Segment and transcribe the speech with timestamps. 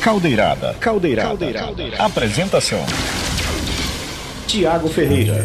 [0.00, 0.74] Caldeirada.
[0.80, 1.28] Caldeirada.
[1.28, 2.02] Caldeirada.
[2.02, 2.84] Apresentação:
[4.46, 5.44] Tiago Ferreira.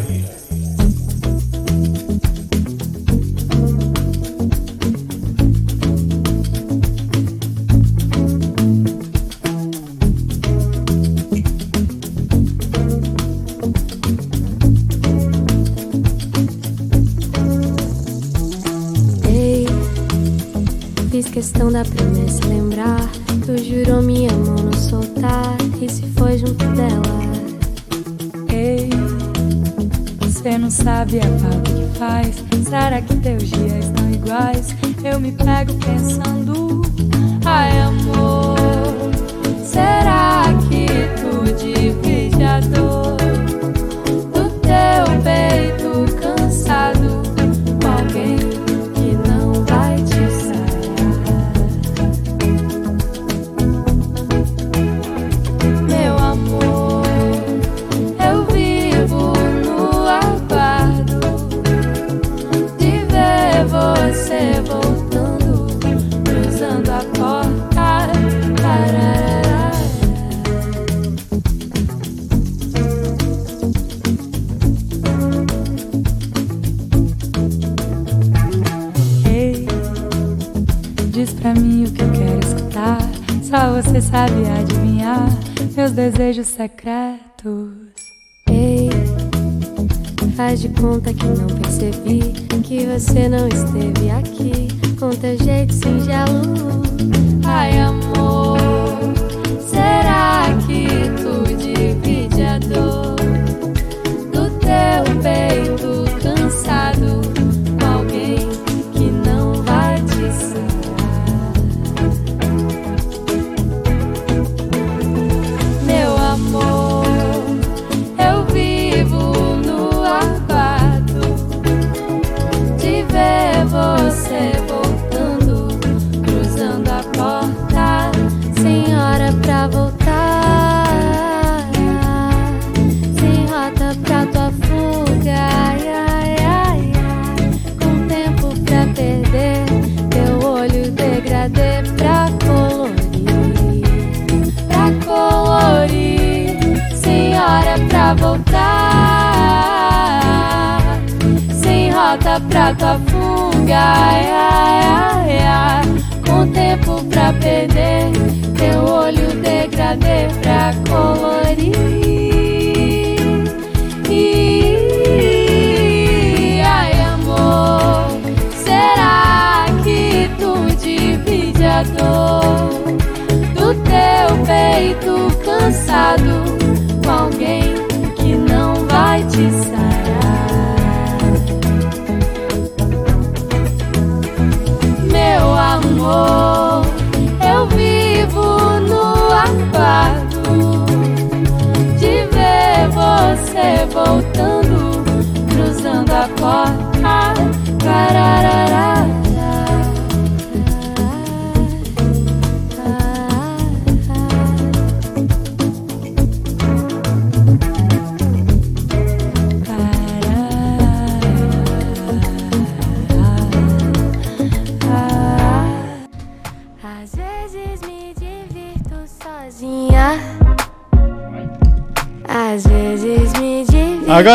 [91.06, 91.35] Faz de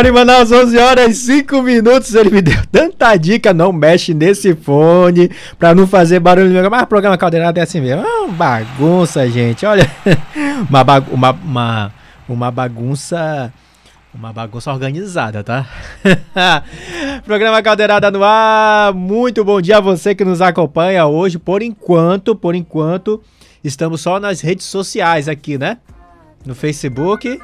[0.01, 2.16] Agora em Manaus, 11 horas e 5 minutos.
[2.16, 3.53] Ele me deu tanta dica.
[3.53, 5.29] Não mexe nesse fone
[5.59, 6.72] pra não fazer barulho.
[6.72, 8.01] Mas o programa Caldeirada é assim mesmo.
[8.01, 9.63] É uma bagunça, gente.
[9.63, 9.88] Olha,
[10.67, 11.94] uma, bagu uma, uma,
[12.28, 13.53] uma bagunça.
[14.11, 15.67] Uma bagunça organizada, tá?
[17.23, 18.95] Programa Caldeirada no ar.
[18.95, 21.38] Muito bom dia a você que nos acompanha hoje.
[21.38, 23.22] Por enquanto, por enquanto,
[23.63, 25.78] estamos só nas redes sociais aqui, né?
[26.43, 27.40] No Facebook,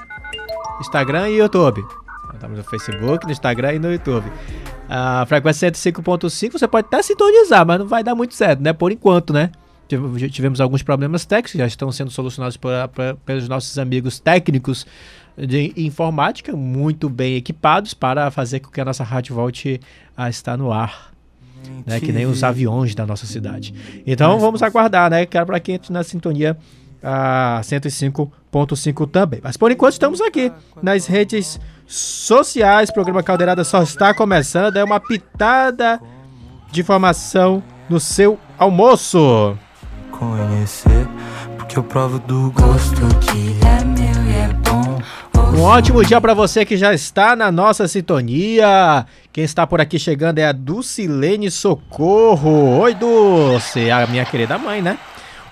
[0.81, 1.85] Instagram e YouTube.
[2.33, 4.25] Estamos no Facebook, no Instagram e no YouTube.
[4.89, 8.73] A frequência 105.5 você pode até sintonizar, mas não vai dar muito certo, né?
[8.73, 9.51] Por enquanto, né?
[9.87, 14.85] Tive- Tivemos alguns problemas técnicos, já estão sendo solucionados por- por- pelos nossos amigos técnicos
[15.37, 19.79] de informática, muito bem equipados para fazer com que a nossa rádio volte
[20.15, 21.11] a estar no ar.
[21.85, 23.73] Né, que nem os aviões da nossa cidade.
[24.05, 25.25] Então vamos aguardar, né?
[25.25, 26.55] Quero para quem entre na sintonia
[27.03, 29.39] a 105.5 também.
[29.43, 30.51] Mas por enquanto estamos aqui
[30.81, 32.89] nas redes sociais.
[32.89, 34.77] O programa Caldeirada só está começando.
[34.77, 35.99] É uma pitada
[36.71, 39.57] de informação no seu almoço.
[40.11, 41.07] conhecer.
[41.57, 44.97] Por que eu provo do gosto que é meu e é bom.
[45.57, 49.05] Um ótimo dia para você que já está na nossa sintonia.
[49.31, 52.79] Quem está por aqui chegando é a Dulcilene Socorro.
[52.79, 54.97] Oi, Dulce, a minha querida mãe, né?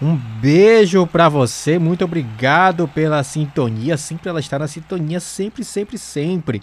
[0.06, 5.98] Um beijo para você, muito obrigado pela sintonia, sempre ela está na sintonia, sempre, sempre,
[5.98, 6.62] sempre.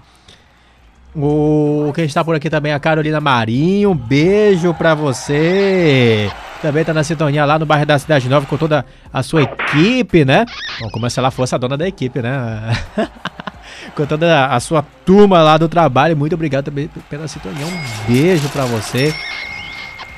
[1.13, 6.31] O quem está por aqui também é a Carolina Marinho, um beijo para você.
[6.63, 10.25] Também tá na sintonia lá no bairro da Cidade Nova com toda a sua equipe,
[10.25, 10.47] né?
[10.81, 12.71] Bom, como se ela fosse a dona da equipe, né?
[13.97, 16.17] com toda a sua turma lá do trabalho.
[16.17, 17.67] Muito obrigado também pela sintonia.
[17.67, 19.13] Um beijo para você.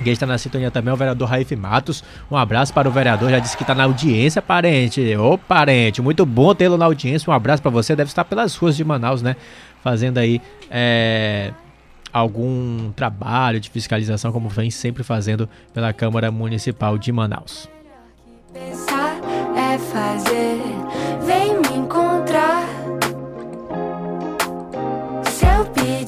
[0.03, 2.03] Quem está na sintonia também é o vereador Raif Matos.
[2.31, 3.31] Um abraço para o vereador.
[3.31, 5.17] Já disse que está na audiência, parente.
[5.17, 7.31] Ô, parente, muito bom tê-lo na audiência.
[7.31, 7.95] Um abraço para você.
[7.95, 9.37] Deve estar pelas ruas de Manaus, né?
[9.83, 11.53] Fazendo aí é,
[12.13, 17.69] algum trabalho de fiscalização, como vem sempre fazendo pela Câmara Municipal de Manaus.
[18.53, 19.21] Pensar
[19.57, 20.61] é fazer,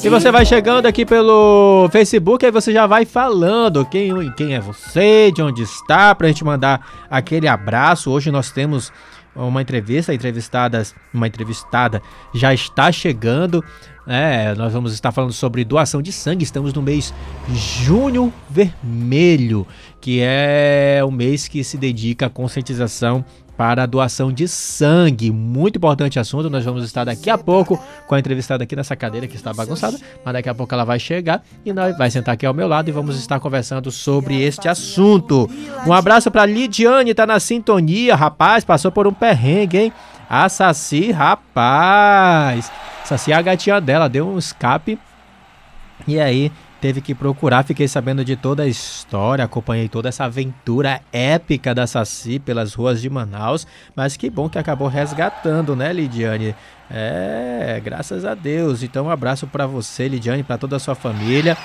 [0.03, 4.61] E você vai chegando aqui pelo Facebook, aí você já vai falando quem, quem é
[4.61, 8.11] você, de onde está, pra gente mandar aquele abraço.
[8.11, 8.93] Hoje nós temos
[9.35, 12.01] uma entrevista, entrevistadas, uma entrevistada
[12.35, 13.65] já está chegando.
[14.07, 16.45] É, nós vamos estar falando sobre doação de sangue.
[16.45, 17.13] Estamos no mês
[17.53, 19.67] Junho Vermelho,
[20.01, 23.25] que é o mês que se dedica à conscientização
[23.57, 25.31] para a doação de sangue.
[25.31, 26.51] Muito importante assunto.
[26.51, 29.99] Nós vamos estar daqui a pouco com a entrevistada aqui nessa cadeira que está bagunçada,
[30.25, 32.89] mas daqui a pouco ela vai chegar e nós vai sentar aqui ao meu lado
[32.89, 35.49] e vamos estar conversando sobre este assunto.
[35.87, 39.93] Um abraço para Lidiane, tá na sintonia, rapaz, passou por um perrengue, hein?
[40.29, 42.71] A Saci, rapaz.
[43.05, 44.99] Saci a gatinha dela deu um escape.
[46.07, 46.53] E aí
[46.87, 51.85] teve que procurar, fiquei sabendo de toda a história, acompanhei toda essa aventura épica da
[51.85, 53.67] Saci pelas ruas de Manaus,
[53.97, 56.55] mas que bom que acabou resgatando, né, Lidiane?
[56.91, 58.83] É, graças a Deus.
[58.83, 61.57] Então, um abraço para você, Lidiane, para toda a sua família,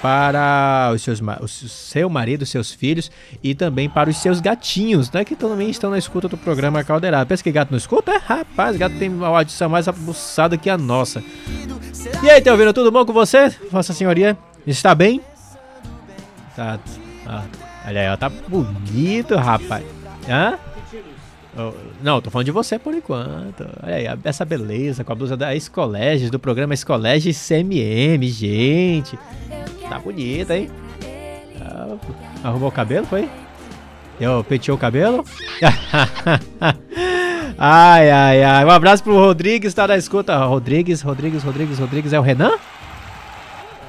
[0.00, 3.10] para os seus, o seu marido, seus filhos
[3.42, 7.26] e também para os seus gatinhos, né, que também estão na escuta do programa Caldeirado.
[7.26, 8.12] Pensa que gato não escuta?
[8.12, 11.22] É, rapaz, gato tem uma audição mais abuçada que a nossa.
[12.22, 14.36] E aí, tá ouvindo tudo bom com você, Vossa Senhoria?
[14.66, 15.20] Está bem?
[16.56, 16.78] Tá.
[17.26, 17.44] Ah,
[17.86, 19.84] olha aí, ó, tá bonito, rapaz.
[20.28, 20.58] Hã?
[22.02, 23.68] Não, tô falando de você por enquanto.
[23.82, 29.18] Olha aí, essa beleza com a blusa da Escoleges, do programa Escoleges CMM, gente.
[29.88, 30.70] Tá bonita, hein?
[31.60, 31.96] Ah,
[32.42, 33.28] arrumou o cabelo, foi?
[34.18, 35.24] Eu penteou o cabelo?
[37.58, 38.64] ai, ai, ai.
[38.64, 40.36] Um abraço pro Rodrigues, tá na escuta.
[40.44, 42.12] Rodrigues, Rodrigues, Rodrigues, Rodrigues.
[42.12, 42.52] É o Renan?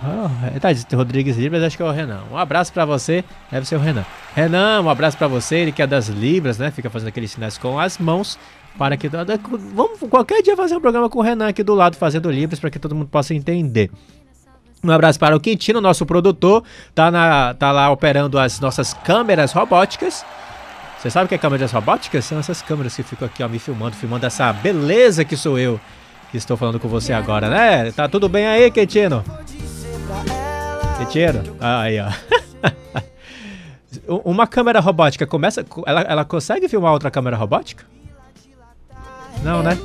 [0.05, 2.23] Oh, tá dizendo Rodrigues Libras, acho que é o Renan.
[2.29, 4.05] Um abraço para você, deve ser o Renan.
[4.35, 6.71] Renan, um abraço para você, ele que é das Libras, né?
[6.71, 8.37] Fica fazendo aqueles sinais com as mãos
[8.77, 12.29] para que vamos qualquer dia fazer um programa com o Renan aqui do lado fazendo
[12.29, 13.89] Libras para que todo mundo possa entender.
[14.83, 16.63] Um abraço para o Quintino, nosso produtor,
[16.93, 20.25] tá, na, tá lá operando as nossas câmeras robóticas.
[20.99, 22.25] Você sabe o que é câmeras robóticas?
[22.25, 25.79] São essas câmeras que ficam aqui ó, me filmando, filmando essa beleza que sou eu
[26.31, 27.91] que estou falando com você agora, né?
[27.91, 29.23] Tá tudo bem aí, Quintino?
[30.99, 31.41] Retiro?
[31.59, 32.09] Ah, aí, ó.
[34.25, 35.65] Uma câmera robótica começa.
[35.85, 37.85] Ela, ela consegue filmar outra câmera robótica?
[39.43, 39.77] Não, né?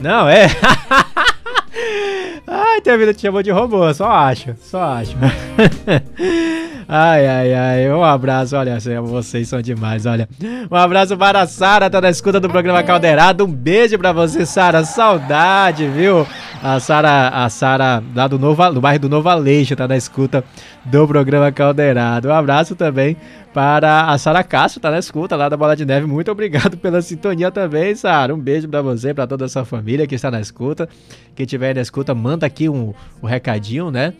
[0.00, 0.46] Não, é.
[2.46, 5.16] Ai, tua vida te chamou de robô, só acho, só acho.
[6.92, 7.88] Ai, ai, ai.
[7.92, 10.28] Um abraço, olha, vocês são demais, olha.
[10.68, 13.44] Um abraço para a Sara, tá na escuta do programa Caldeirado.
[13.44, 14.84] Um beijo para você, Sara.
[14.84, 16.26] Saudade, viu?
[16.62, 20.44] A Sara, a Sara lá do, Novo, do bairro do Novo Aleixo, tá na escuta
[20.84, 22.28] do programa Caldeirado.
[22.28, 23.16] Um abraço também
[23.54, 26.06] para a Sara Castro, tá na escuta lá da Bola de Neve.
[26.06, 28.34] Muito obrigado pela sintonia também, Sara.
[28.34, 30.86] Um beijo para você, para toda a sua família que está na escuta.
[31.34, 34.12] Quem tiver na escuta, manda aqui um, um recadinho, né?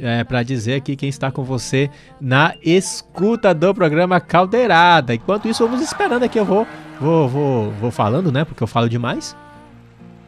[0.00, 5.14] é, para dizer aqui quem está com você na escuta do programa Caldeirada.
[5.14, 6.38] Enquanto isso, vamos esperando aqui.
[6.38, 6.66] Eu vou,
[7.00, 8.44] vou, vou, vou falando, né?
[8.44, 9.36] Porque eu falo demais.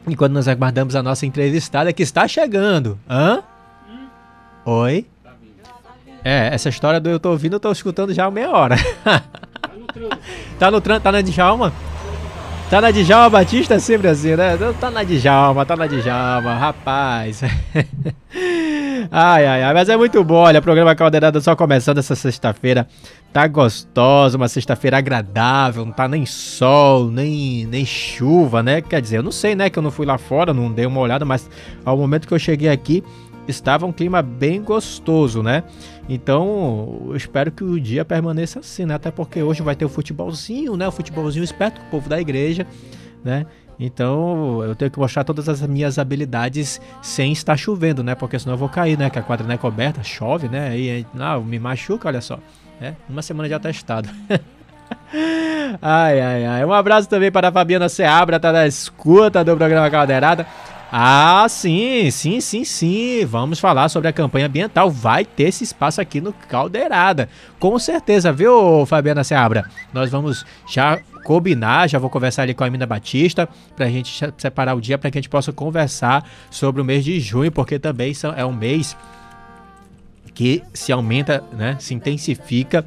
[0.06, 2.98] Enquanto nós aguardamos a nossa entrevistada que está chegando.
[3.08, 3.42] Hã?
[4.64, 5.06] Oi?
[6.24, 8.76] É, essa história do eu tô ouvindo, eu tô escutando já há meia hora.
[10.58, 11.72] tá no trânsito, tá na Djalma?
[12.68, 14.56] Tá na Djalma Batista sempre assim, né?
[14.80, 17.42] Tá na Djalma, tá na Djalma, rapaz.
[19.10, 20.36] Ai, ai, ai, mas é muito bom.
[20.36, 22.88] Olha, o programa Caldeirada só começando essa sexta-feira.
[23.36, 28.80] Tá gostosa, uma sexta-feira agradável, não tá nem sol, nem, nem chuva, né?
[28.80, 29.68] Quer dizer, eu não sei, né?
[29.68, 31.50] Que eu não fui lá fora, não dei uma olhada, mas
[31.84, 33.04] ao momento que eu cheguei aqui,
[33.46, 35.64] estava um clima bem gostoso, né?
[36.08, 38.94] Então, eu espero que o dia permaneça assim, né?
[38.94, 40.88] Até porque hoje vai ter o futebolzinho, né?
[40.88, 42.66] O futebolzinho esperto com o povo da igreja,
[43.22, 43.44] né?
[43.78, 48.14] Então eu tenho que mostrar todas as minhas habilidades sem estar chovendo, né?
[48.14, 49.10] Porque senão eu vou cair, né?
[49.10, 50.70] Que a quadra não é coberta, chove, né?
[50.70, 52.38] Aí não, me machuca, olha só.
[52.80, 54.08] É, uma semana de atestado.
[55.80, 56.64] ai, ai, ai.
[56.64, 60.46] Um abraço também para a Fabiana Seabra, tá na escuta do programa Caldeirada.
[60.90, 63.24] Ah, sim, sim, sim, sim.
[63.24, 64.90] Vamos falar sobre a campanha ambiental.
[64.90, 67.28] Vai ter esse espaço aqui no Caldeirada.
[67.58, 69.68] Com certeza, viu, Fabiana Seabra?
[69.92, 74.32] Nós vamos já combinar, já vou conversar ali com a Mina Batista para a gente
[74.38, 77.80] separar o dia para que a gente possa conversar sobre o mês de junho, porque
[77.80, 78.96] também é um mês
[80.36, 82.84] que se aumenta, né, se intensifica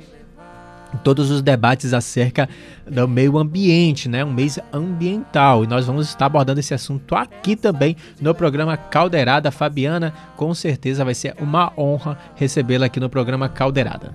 [1.04, 2.48] todos os debates acerca
[2.88, 4.24] do meio ambiente, né?
[4.24, 5.64] Um mês ambiental.
[5.64, 9.52] E nós vamos estar abordando esse assunto aqui também no programa Caldeirada.
[9.52, 14.14] Fabiana, com certeza vai ser uma honra recebê-la aqui no programa Caldeirada.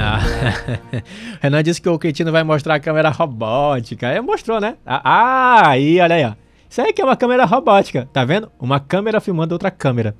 [0.00, 0.22] Ah,
[1.42, 4.06] Renan disse que o Quintino vai mostrar a câmera robótica.
[4.06, 4.76] É, mostrou, né?
[4.86, 6.47] Ah, aí, olha aí, ó.
[6.68, 8.50] Isso aí que é uma câmera robótica, tá vendo?
[8.58, 10.14] Uma câmera filmando outra câmera.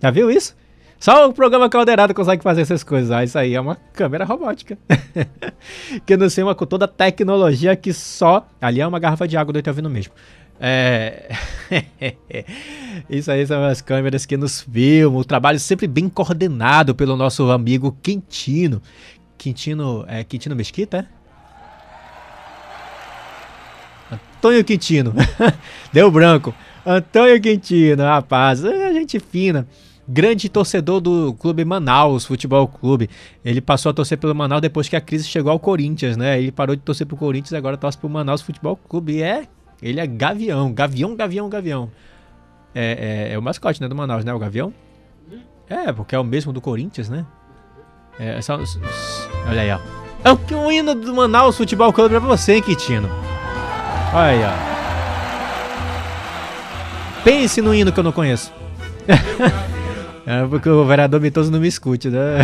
[0.00, 0.56] Já viu isso?
[0.98, 3.10] Só o programa Caldeirado consegue fazer essas coisas.
[3.10, 4.78] Ah, isso aí é uma câmera robótica.
[6.06, 8.46] que não sei, uma com toda a tecnologia que só.
[8.60, 10.12] Ali é uma garrafa de água do ouvindo mesmo.
[10.60, 11.28] É...
[13.10, 15.20] Isso aí são as câmeras que nos filmam.
[15.20, 18.80] O trabalho sempre bem coordenado pelo nosso amigo Quintino.
[19.36, 20.04] Quintino.
[20.06, 21.08] É Quintino Mesquita?
[24.12, 24.18] É?
[24.36, 25.14] Antônio Quintino.
[25.92, 26.54] Deu branco.
[26.84, 28.64] Antônio Quintino, rapaz.
[28.64, 29.66] É gente fina
[30.06, 33.08] grande torcedor do clube Manaus Futebol Clube.
[33.44, 36.38] Ele passou a torcer pelo Manaus depois que a crise chegou ao Corinthians, né?
[36.38, 39.14] Ele parou de torcer pro Corinthians e agora torce pro Manaus Futebol Clube.
[39.14, 39.46] E é
[39.82, 41.90] ele é gavião, gavião, gavião, gavião.
[42.74, 44.72] É, é, é, o mascote, né, do Manaus, né, o gavião?
[45.68, 47.26] É, porque é o mesmo do Corinthians, né?
[48.18, 48.58] É, só,
[49.48, 49.78] olha aí, ó.
[50.24, 52.62] É o hino do Manaus Futebol Clube pra você, hein?
[54.12, 54.52] Aí, ó.
[57.24, 58.52] Pense no hino que eu não conheço.
[60.26, 62.38] é porque o vereador Mitoso não me escute, né?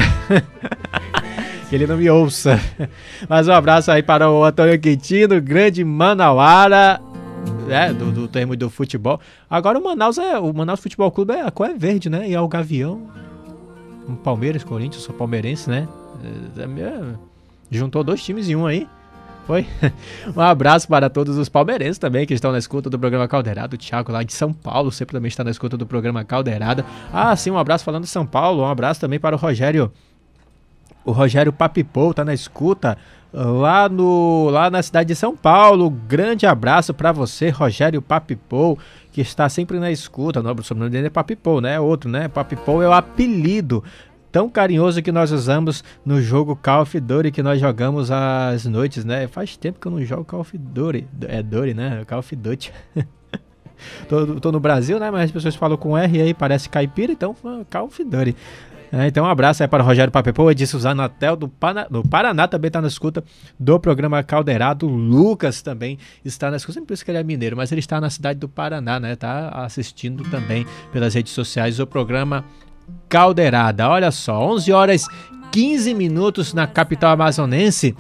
[1.68, 2.58] que ele não me ouça.
[3.28, 7.00] Mas um abraço aí para o Antônio Quintino, grande Manauara
[7.68, 9.20] é, do, do termo do futebol.
[9.48, 10.38] Agora o Manaus é.
[10.38, 12.28] O Manaus Futebol Clube é a cor é verde, né?
[12.28, 13.02] E é o Gavião.
[14.25, 15.87] Palmeiras, Corinthians, sou palmeirense, né?
[16.56, 17.02] É, é,
[17.70, 18.88] juntou dois times em um aí.
[19.49, 19.67] Foi?
[20.37, 23.76] Um abraço para todos os palmeirenses também que estão na escuta do programa Caldeirado.
[23.76, 26.85] O Thiago lá de São Paulo sempre também está na escuta do programa Caldeirada.
[27.11, 28.62] Ah, sim, um abraço falando de São Paulo.
[28.62, 29.90] Um abraço também para o Rogério.
[31.02, 32.99] O Rogério Papipou tá na escuta
[33.33, 35.88] lá no lá na cidade de São Paulo.
[35.88, 38.78] Grande abraço para você, Rogério Papipou,
[39.11, 40.40] que está sempre na escuta.
[40.40, 41.81] O sobrenome dele é Papipou, né?
[41.81, 42.28] Outro, né?
[42.28, 43.83] Papipou é o apelido
[44.30, 49.04] tão carinhoso que nós usamos no jogo Call of Duty que nós jogamos às noites,
[49.04, 49.26] né?
[49.26, 51.06] Faz tempo que eu não jogo Call of Duty.
[51.28, 52.04] É Duty, né?
[52.06, 52.73] Call of Duty.
[54.08, 55.11] tô, tô, no Brasil, né?
[55.11, 57.35] Mas as pessoas falam com R aí, parece caipira, então
[57.70, 58.37] Call of Duty.
[58.90, 62.49] É, então, um abraço aí para o Rogério Papepô, Edson Zanatel do, Pana, do Paraná
[62.49, 63.23] também está na escuta
[63.58, 64.87] do programa Caldeirado.
[64.87, 68.08] Lucas também está na escuta, sempre penso que ele é mineiro, mas ele está na
[68.08, 69.14] cidade do Paraná, né?
[69.14, 72.44] Tá assistindo também pelas redes sociais o programa
[73.09, 73.88] Caldeirada.
[73.88, 75.07] Olha só, 11 horas
[75.50, 77.95] 15 minutos na capital amazonense.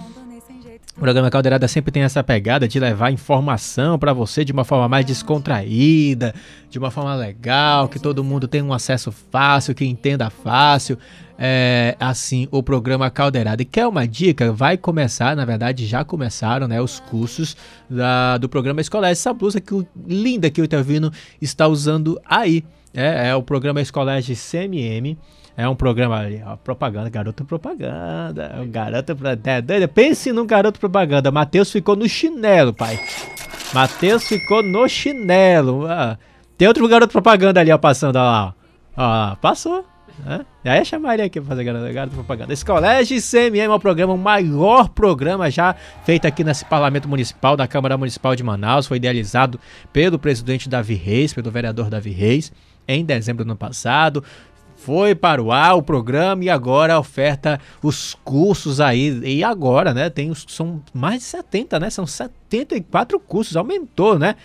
[0.98, 4.88] O programa Caldeirada sempre tem essa pegada de levar informação para você de uma forma
[4.88, 6.34] mais descontraída,
[6.68, 10.98] de uma forma legal, que todo mundo tenha um acesso fácil, que entenda fácil.
[11.38, 13.62] É, assim, o programa Caldeirada.
[13.62, 14.52] E quer uma dica?
[14.52, 17.56] Vai começar, na verdade já começaram, né, os cursos
[17.88, 19.10] da, do programa Escolar.
[19.10, 22.64] Essa blusa que, linda que o Itavino está usando aí.
[22.94, 25.16] É, é o programa Escolar de CMM.
[25.56, 28.60] É um programa ali, ó, propaganda, garoto propaganda.
[28.62, 31.32] O garoto é Pense num garoto propaganda.
[31.32, 33.00] Matheus ficou no chinelo, pai.
[33.74, 35.84] Matheus ficou no chinelo.
[35.88, 36.16] Ah,
[36.56, 38.54] tem outro garoto propaganda ali, ó, passando, ó lá.
[38.96, 39.84] Ó, passou.
[40.24, 40.46] Né?
[40.64, 42.52] E aí chamar aqui pra fazer garoto, garoto propaganda.
[42.52, 47.56] Esse colégio CMM é um programa, o maior programa já feito aqui nesse parlamento municipal,
[47.56, 48.86] da Câmara Municipal de Manaus.
[48.86, 49.58] Foi idealizado
[49.92, 52.52] pelo presidente Davi Reis, pelo vereador Davi Reis
[52.88, 54.24] em dezembro do ano passado
[54.78, 59.20] foi para o ar o programa e agora oferta os cursos aí.
[59.24, 60.08] E agora, né?
[60.08, 61.90] Tem os, são mais de 70, né?
[61.90, 64.36] São 74 cursos, aumentou, né?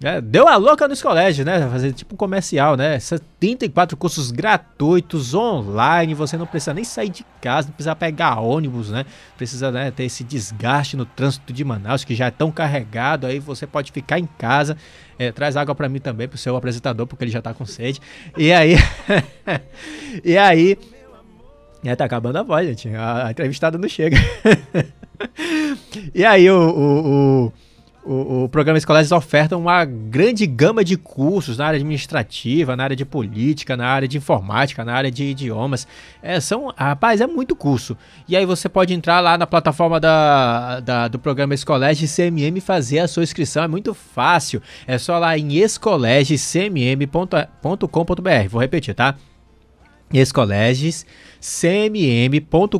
[0.00, 1.68] É, deu a louca nos colégios, né?
[1.68, 3.00] Fazer tipo um comercial, né?
[3.00, 6.14] 74 cursos gratuitos online.
[6.14, 9.04] Você não precisa nem sair de casa, não precisa pegar ônibus, né?
[9.36, 13.26] Precisa né, ter esse desgaste no trânsito de Manaus, que já é tão carregado.
[13.26, 14.76] Aí você pode ficar em casa.
[15.18, 18.00] É, traz água para mim também, pro seu apresentador, porque ele já tá com sede.
[18.36, 18.76] E aí.
[20.24, 20.78] e aí.
[21.82, 22.88] É, tá acabando a voz, gente.
[22.94, 24.16] A, a entrevistada não chega.
[26.14, 27.52] e aí, o, o, o
[28.08, 32.96] o, o programa Escolares oferta uma grande gama de cursos na área administrativa, na área
[32.96, 35.86] de política, na área de informática, na área de idiomas.
[36.22, 37.98] É, são, rapaz, é muito curso.
[38.26, 42.62] E aí você pode entrar lá na plataforma da, da do programa Escolégio CMM e
[42.62, 43.62] fazer a sua inscrição.
[43.62, 44.62] É muito fácil.
[44.86, 48.48] É só lá em escolegecmm.com.br.
[48.48, 49.14] Vou repetir, tá?
[50.12, 51.04] Escoleges
[51.40, 52.78] cmm.com.br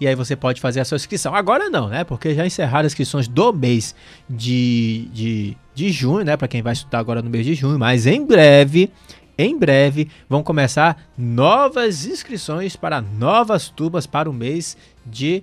[0.00, 1.34] e aí você pode fazer a sua inscrição.
[1.34, 2.04] Agora não, né?
[2.04, 3.94] Porque já encerraram as inscrições do mês
[4.28, 6.36] de, de, de junho, né?
[6.36, 8.90] Para quem vai estudar agora no mês de junho, mas em breve,
[9.38, 14.76] em breve vão começar novas inscrições para novas turmas para o mês
[15.06, 15.42] de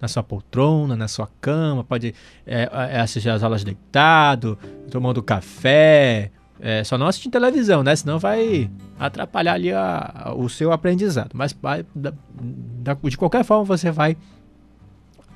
[0.04, 2.14] na sua poltrona, na sua cama, pode
[2.46, 4.60] é, é, assistir as aulas deitado,
[4.92, 6.30] tomando café.
[6.60, 7.96] É, só não assistir televisão, né?
[7.96, 8.70] Senão vai
[9.00, 11.32] atrapalhar ali a, a, o seu aprendizado.
[11.34, 14.18] Mas vai, da, da, de qualquer forma você vai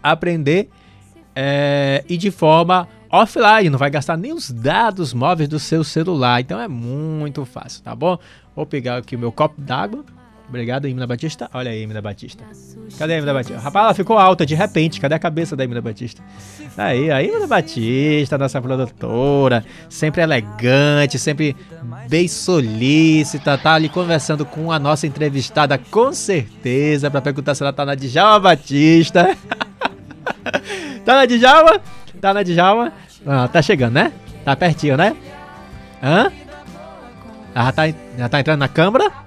[0.04, 0.70] aprender
[1.34, 6.42] é, e de forma offline, não vai gastar nem os dados móveis do seu celular.
[6.42, 8.20] Então é muito fácil, tá bom?
[8.54, 10.04] Vou pegar aqui o meu copo d'água
[10.48, 11.50] Obrigado, Emina Batista.
[11.54, 12.44] Olha aí, Emina Batista.
[12.98, 13.60] Cadê a Emina Batista?
[13.60, 15.00] Rapaz, ela ficou alta de repente.
[15.00, 16.24] Cadê a cabeça da Emina Batista?
[16.78, 19.66] Aí, a Emina Batista, nossa produtora.
[19.90, 21.54] Sempre elegante, sempre
[22.08, 23.58] bem solícita.
[23.58, 27.96] Tá ali conversando com a nossa entrevistada, com certeza, para perguntar se ela tá na
[27.96, 29.36] Djalma Batista.
[31.04, 31.82] tá na Djalma?
[32.22, 32.94] Tá na Djalma?
[33.26, 34.14] Ah, tá chegando, né?
[34.46, 35.14] Tá pertinho, né?
[36.02, 36.32] Hã?
[37.54, 37.84] Ela tá,
[38.18, 39.27] já tá entrando na câmara?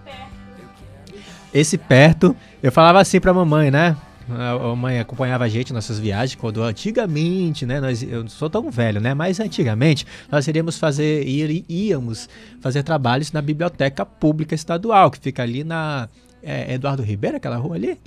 [1.53, 3.97] Esse perto, eu falava assim pra mamãe, né?
[4.29, 7.81] A mãe acompanhava a gente nessas viagens quando antigamente, né?
[7.81, 9.13] Nós, eu não sou tão velho, né?
[9.13, 11.27] Mas antigamente nós iríamos fazer,
[11.69, 12.29] íamos
[12.61, 16.09] fazer trabalhos na biblioteca pública estadual que fica ali na
[16.43, 17.99] é, Eduardo Ribeiro, aquela rua ali.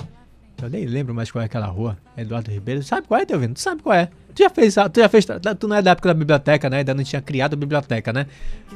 [0.61, 1.97] Eu nem lembro mais qual é aquela rua.
[2.15, 2.81] Eduardo Ribeiro.
[2.83, 3.55] Sabe qual é, teu vendo?
[3.55, 4.09] Tu sabe qual é?
[4.33, 5.25] Tu já fez, tu já fez,
[5.59, 6.77] tu não é da época da biblioteca, né?
[6.77, 8.27] Ainda não tinha criado a biblioteca, né?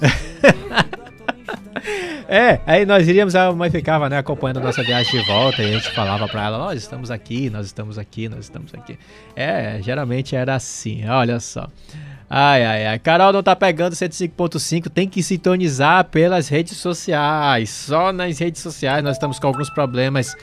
[2.29, 5.69] É, aí nós iríamos, a mãe ficava, né, acompanhando a nossa viagem de volta e
[5.69, 8.99] a gente falava pra ela, nós estamos aqui, nós estamos aqui, nós estamos aqui.
[9.33, 11.69] É, geralmente era assim, olha só.
[12.29, 12.99] Ai, ai, ai.
[12.99, 17.69] Carol não tá pegando 105.5, tem que sintonizar pelas redes sociais.
[17.69, 20.35] Só nas redes sociais nós estamos com alguns problemas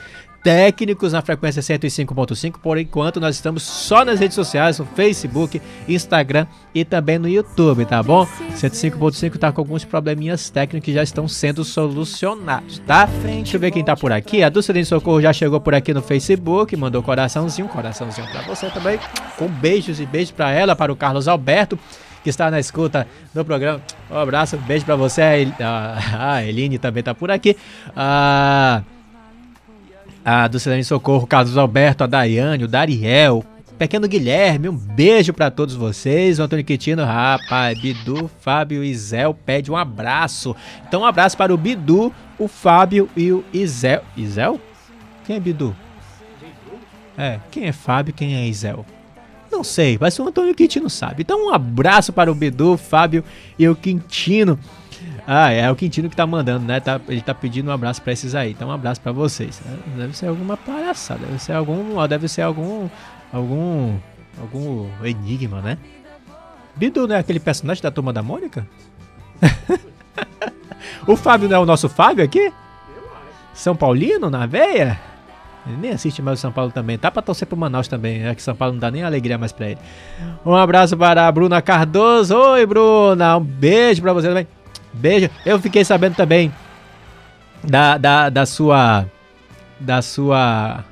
[0.45, 2.59] técnicos na frequência 105.5.
[2.61, 7.83] Por enquanto, nós estamos só nas redes sociais, no Facebook, Instagram e também no YouTube,
[7.83, 8.27] tá bom?
[8.53, 13.09] 105.5 tá com alguns probleminhas técnicos que já estão sendo solucionados, tá?
[13.23, 14.43] Deixa eu ver quem tá por aqui.
[14.43, 18.69] A Dulce de Socorro já chegou por aqui no Facebook, mandou coraçãozinho, coraçãozinho pra você
[18.69, 18.99] também.
[19.39, 21.79] Com beijos e beijos pra ela, para o Carlos Alberto
[22.23, 23.81] que está na escuta do programa.
[24.09, 25.21] Um abraço, um beijo para você.
[26.19, 27.55] A Eline também tá por aqui.
[27.95, 28.81] Ah,
[30.25, 33.45] a do Cidadão Socorro, Carlos Alberto, a Daiane, o Dariel,
[33.77, 36.39] Pequeno Guilherme, um beijo para todos vocês.
[36.39, 40.55] O Antônio Quitino, rapaz, Bidu, Fábio e Isel pede um abraço.
[40.87, 44.01] Então, um abraço para o Bidu, o Fábio e o Isel.
[44.17, 44.59] Isel?
[45.25, 45.75] Quem é Bidu?
[47.17, 48.85] É, quem é Fábio quem é Isel?
[49.51, 51.21] Não sei, mas o Antônio Quintino sabe.
[51.21, 53.23] Então, um abraço para o Bidu, Fábio
[53.59, 54.57] e o Quintino.
[55.27, 56.79] Ah, é o Quintino que tá mandando, né?
[56.79, 58.51] Tá, ele tá pedindo um abraço pra esses aí.
[58.51, 59.61] Então um abraço pra vocês.
[59.97, 62.07] Deve ser alguma palhaçada, deve ser algum.
[62.07, 62.87] Deve ser algum.
[63.33, 63.97] algum.
[64.39, 65.77] algum enigma, né?
[66.75, 68.67] Bidu não é aquele personagem da turma da Mônica?
[71.07, 72.51] o Fábio não é o nosso Fábio aqui?
[73.53, 74.99] São Paulino na veia?
[75.65, 76.97] Ele nem assiste mais o São Paulo também.
[76.97, 78.27] Tá pra torcer pro Manaus também.
[78.27, 79.79] É que São Paulo não dá nem alegria mais pra ele.
[80.45, 82.35] Um abraço para a Bruna Cardoso.
[82.35, 83.37] Oi, Bruna.
[83.37, 84.47] Um beijo pra você também.
[84.95, 85.29] Beijo.
[85.45, 86.51] Eu fiquei sabendo também
[87.63, 89.05] da, da, da sua.
[89.79, 90.83] Da sua.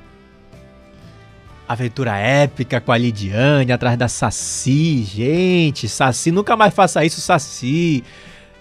[1.66, 5.02] Aventura épica com a Lidiane atrás da Saci.
[5.02, 8.04] Gente, Saci, nunca mais faça isso, Saci.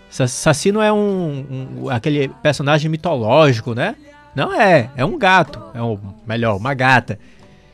[0.09, 3.95] Saci não é um, um, aquele personagem mitológico, né?
[4.33, 7.19] Não é, é um gato, é um melhor, uma gata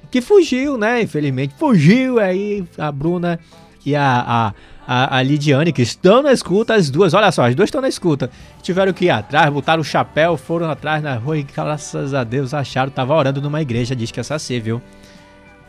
[0.09, 1.01] que fugiu, né?
[1.01, 3.39] Infelizmente fugiu aí a Bruna
[3.85, 4.53] e a, a,
[4.91, 7.87] a, a, Lidiane, que estão na escuta, as duas, olha só, as duas estão na
[7.87, 8.27] escuta.
[8.63, 12.55] Tiveram que ir atrás, botaram o chapéu, foram atrás na rua e graças a Deus
[12.55, 14.81] acharam, tava orando numa igreja, diz que é Saci, viu?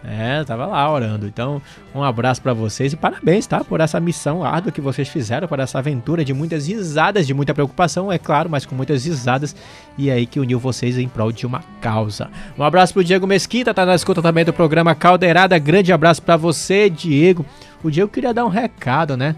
[0.02, 1.26] É, tava lá orando.
[1.26, 1.60] Então,
[1.94, 3.62] um abraço para vocês e parabéns, tá?
[3.62, 7.52] Por essa missão árdua que vocês fizeram, por essa aventura de muitas risadas, de muita
[7.52, 9.54] preocupação, é claro, mas com muitas risadas.
[9.98, 12.30] E aí que uniu vocês em prol de uma causa.
[12.58, 15.58] Um abraço pro Diego Mesquita, tá na escuta também do programa Caldeirada.
[15.58, 17.44] Grande abraço para você, Diego.
[17.82, 19.36] O Diego queria dar um recado, né?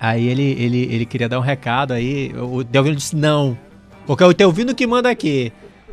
[0.00, 2.32] Aí ele, ele, ele queria dar um recado aí.
[2.34, 3.58] O Delvino disse não.
[4.06, 5.52] Porque é o Telvino que manda aqui.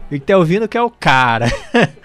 [0.09, 1.47] E o Telvino que é o cara.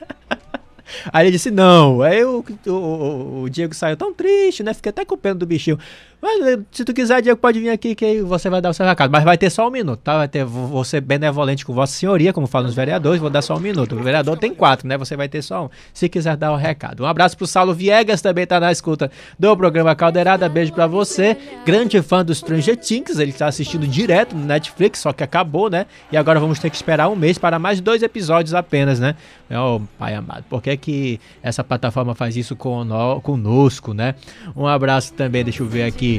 [1.13, 2.03] Aí ele disse não.
[2.03, 4.75] Aí o, o, o, Diego saiu tão triste, né?
[4.75, 5.79] Fiquei até com pena do bichinho.
[6.23, 8.87] Mas eh, se tu quiser, Diego, pode vir aqui que você vai dar o seu
[8.87, 9.11] recado.
[9.11, 10.19] Mas vai ter só um minuto, tá?
[10.19, 10.47] Vai ter,
[10.85, 13.97] ser benevolente com Vossa Senhoria, como falam os vereadores, vou dar só um minuto.
[13.97, 14.97] O vereador tem quatro, né?
[14.97, 15.69] Você vai ter só um.
[15.93, 17.03] Se quiser dar o recado.
[17.03, 20.49] Um abraço pro Saulo Viegas, também tá na escuta do programa Caldeirada.
[20.49, 21.37] Beijo pra você.
[21.67, 25.87] Grande fã dos Stranger Things, ele tá assistindo direto no Netflix, só que acabou, né?
[26.13, 29.17] E agora vamos ter que esperar um mês para mais dois episódios apenas, né?
[29.51, 34.15] Oh, pai amado, por que, que essa plataforma faz isso conosco, né?
[34.57, 36.12] Um abraço também, deixa eu ver aqui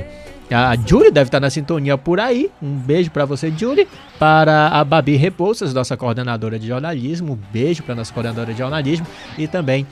[0.51, 2.49] a Julie deve estar na sintonia por aí.
[2.61, 3.87] Um beijo para você, Julie.
[4.19, 7.33] Para a Babi Repouças, nossa coordenadora de jornalismo.
[7.33, 9.07] Um beijo para nossa coordenadora de jornalismo.
[9.37, 9.87] E também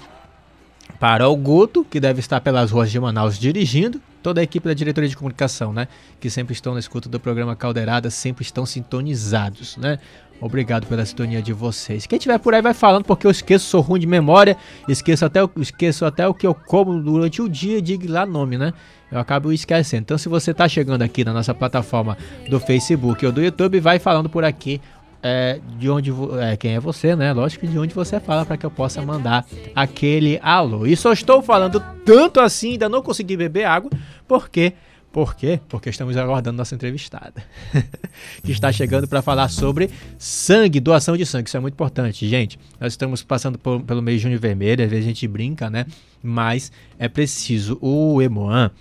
[1.00, 4.00] para o Guto, que deve estar pelas ruas de Manaus dirigindo.
[4.22, 5.88] Toda a equipe da diretoria de comunicação, né?
[6.20, 9.98] Que sempre estão na escuta do programa Caldeirada, sempre estão sintonizados, né?
[10.42, 12.08] Obrigado pela sintonia de vocês.
[12.08, 14.58] Quem tiver por aí vai falando, porque eu esqueço, sou ruim de memória,
[14.90, 18.74] esqueço até, esqueço até o que eu como durante o dia, diga lá nome, né?
[19.12, 20.02] Eu acabo esquecendo.
[20.02, 22.18] Então, se você está chegando aqui na nossa plataforma
[22.50, 24.82] do Facebook ou do YouTube, vai falando por aqui
[25.22, 27.32] é, de onde é, quem é você, né?
[27.34, 30.86] Lógico de onde você fala para que eu possa mandar aquele alô.
[30.86, 33.92] E só estou falando tanto assim, ainda não consegui beber água,
[34.28, 34.74] porque
[35.12, 35.60] por quê?
[35.68, 37.44] Porque estamos aguardando nossa entrevistada,
[38.44, 41.48] que está chegando para falar sobre sangue, doação de sangue.
[41.50, 42.58] Isso é muito importante, gente.
[42.80, 45.86] Nós estamos passando por, pelo mês de junho vermelho, às vezes a gente brinca, né?
[46.24, 47.78] Mas é preciso.
[47.82, 48.72] O Emoan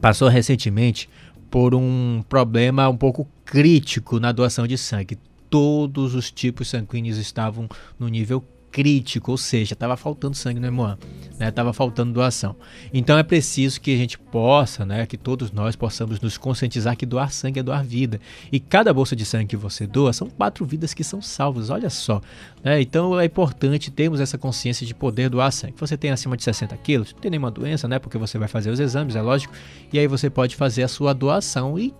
[0.00, 1.08] passou recentemente
[1.50, 5.18] por um problema um pouco crítico na doação de sangue.
[5.50, 7.68] Todos os tipos sanguíneos estavam
[7.98, 8.42] no nível
[8.76, 10.98] crítico, ou seja, estava faltando sangue no Emoan,
[11.38, 11.50] né?
[11.50, 12.54] Tava faltando doação.
[12.92, 17.06] Então é preciso que a gente possa, né, que todos nós possamos nos conscientizar que
[17.06, 18.20] doar sangue é doar vida.
[18.52, 21.70] E cada bolsa de sangue que você doa são quatro vidas que são salvas.
[21.70, 22.20] Olha só,
[22.62, 22.78] né?
[22.78, 25.72] Então é importante termos essa consciência de poder doar sangue.
[25.78, 27.98] Você tem acima de 60 quilos, não tem nenhuma doença, né?
[27.98, 29.54] Porque você vai fazer os exames, é lógico.
[29.90, 31.94] E aí você pode fazer a sua doação e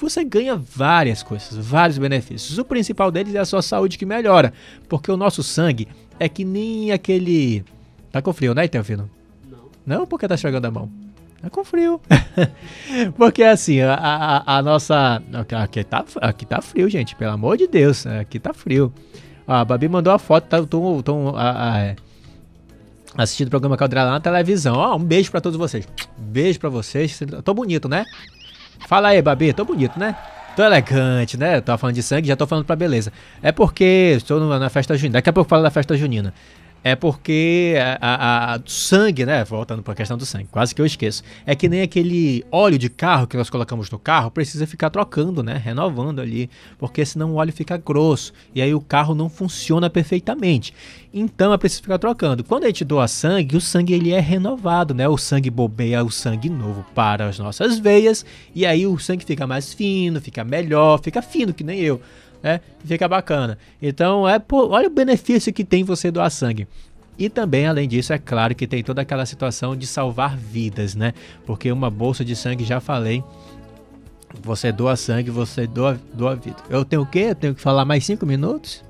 [0.00, 2.58] você ganha várias coisas, vários benefícios.
[2.58, 4.52] O principal deles é a sua saúde que melhora,
[4.88, 7.64] porque o nosso sangue é que nem aquele.
[8.10, 9.10] Tá com frio, né, Teofino?
[9.48, 9.58] Não.
[9.98, 10.90] Não, porque tá chegando a mão.
[11.42, 12.00] Tá com frio.
[13.16, 15.22] porque assim, a, a, a, nossa.
[15.62, 17.14] Aqui tá, aqui tá frio, gente.
[17.16, 18.06] Pelo amor de Deus.
[18.06, 18.92] Aqui tá frio.
[19.46, 21.96] a Babi mandou a foto, tá, tô, tô, a, a, é,
[23.16, 24.76] assistindo o programa lá na televisão.
[24.76, 25.86] Ó, um beijo para todos vocês.
[26.16, 27.20] Beijo para vocês.
[27.44, 28.04] Tô bonito, né?
[28.86, 29.52] Fala aí, Babi.
[29.52, 30.16] Tô bonito, né?
[30.56, 31.60] Tô elegante, né?
[31.60, 33.12] Tô falando de sangue, já tô falando pra beleza.
[33.42, 35.12] É porque estou na festa junina.
[35.12, 36.32] Daqui a pouco eu falo da festa junina
[36.86, 39.42] é porque a, a, a, sangue, né?
[39.44, 41.20] Voltando para a questão do sangue, quase que eu esqueço.
[41.44, 45.42] É que nem aquele óleo de carro que nós colocamos no carro, precisa ficar trocando,
[45.42, 45.56] né?
[45.56, 50.72] Renovando ali, porque senão o óleo fica grosso e aí o carro não funciona perfeitamente.
[51.12, 52.44] Então é preciso ficar trocando.
[52.44, 55.08] Quando a gente doa sangue, o sangue ele é renovado, né?
[55.08, 59.44] O sangue bobeia o sangue novo para as nossas veias e aí o sangue fica
[59.44, 62.00] mais fino, fica melhor, fica fino que nem eu
[62.42, 62.60] né?
[62.84, 63.58] Fica bacana.
[63.80, 66.66] Então, é pô, olha o benefício que tem você doar sangue.
[67.18, 71.14] E também, além disso, é claro que tem toda aquela situação de salvar vidas, né?
[71.46, 73.24] Porque uma bolsa de sangue, já falei,
[74.42, 76.58] você doa sangue, você doa, doa vida.
[76.68, 77.28] Eu tenho o quê?
[77.30, 78.84] Eu tenho que falar mais cinco minutos?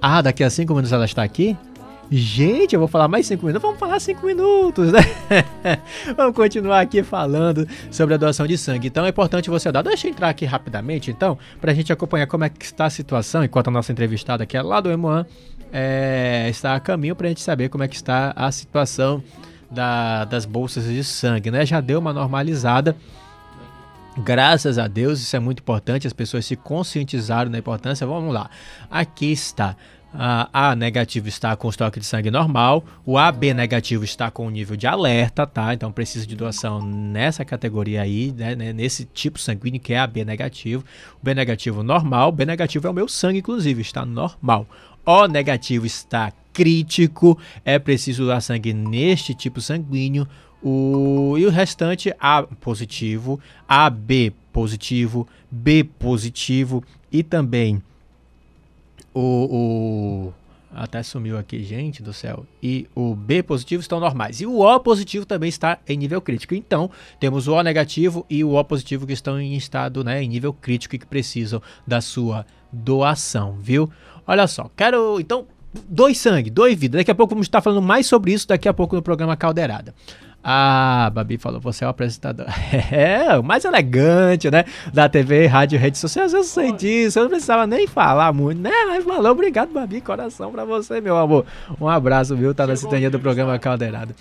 [0.00, 1.56] Ah, daqui a cinco minutos ela está aqui?
[2.10, 3.62] Gente, eu vou falar mais 5 minutos.
[3.62, 5.00] Vamos falar 5 minutos, né?
[6.16, 8.88] Vamos continuar aqui falando sobre a doação de sangue.
[8.88, 9.82] Então é importante você dar.
[9.82, 12.90] Deixa eu entrar aqui rapidamente, então, para a gente acompanhar como é que está a
[12.90, 15.26] situação, enquanto a nossa entrevistada, que é lá do Emoan,
[15.72, 19.22] é, está a caminho para a gente saber como é que está a situação
[19.70, 21.64] da, das bolsas de sangue, né?
[21.64, 22.94] Já deu uma normalizada
[24.16, 28.06] Graças a Deus, isso é muito importante, as pessoas se conscientizaram da importância.
[28.06, 28.48] Vamos lá.
[28.88, 29.76] Aqui está.
[30.16, 34.76] A negativo está com estoque de sangue normal, o AB negativo está com o nível
[34.76, 35.74] de alerta, tá?
[35.74, 38.54] Então precisa de doação nessa categoria aí, né?
[38.72, 40.84] Nesse tipo sanguíneo que é AB negativo.
[41.20, 44.68] O B negativo normal, B negativo é o meu sangue, inclusive, está normal.
[45.04, 50.28] O negativo está crítico, é preciso doar sangue neste tipo sanguíneo.
[50.62, 57.82] O, e o restante A positivo, AB positivo, B positivo e também
[59.14, 60.34] o, o
[60.74, 62.44] até sumiu aqui, gente do céu.
[62.60, 64.40] E o B positivo estão normais.
[64.40, 66.54] E o O positivo também está em nível crítico.
[66.54, 70.28] Então, temos o O negativo e o O positivo que estão em estado, né, em
[70.28, 73.88] nível crítico e que precisam da sua doação, viu?
[74.26, 75.46] Olha só, quero então
[75.88, 76.98] dois sangue, dois vida.
[76.98, 79.94] Daqui a pouco vamos estar falando mais sobre isso daqui a pouco no programa Caldeirada.
[80.46, 82.46] Ah, Babi falou, você é o apresentador.
[82.92, 84.64] É, o mais elegante, né?
[84.92, 86.34] Da TV, rádio, redes sociais.
[86.34, 88.70] Eu sei disso, eu não precisava nem falar muito, né?
[88.86, 91.46] Mas falou, obrigado, Babi, coração pra você, meu amor.
[91.80, 92.54] Um abraço, viu?
[92.54, 94.14] Tá na sintonia do programa Caldeirado.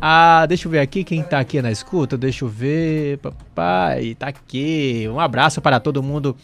[0.00, 2.16] Ah, deixa eu ver aqui quem tá aqui na escuta.
[2.16, 5.06] Deixa eu ver, papai, tá aqui.
[5.12, 6.34] Um abraço para todo mundo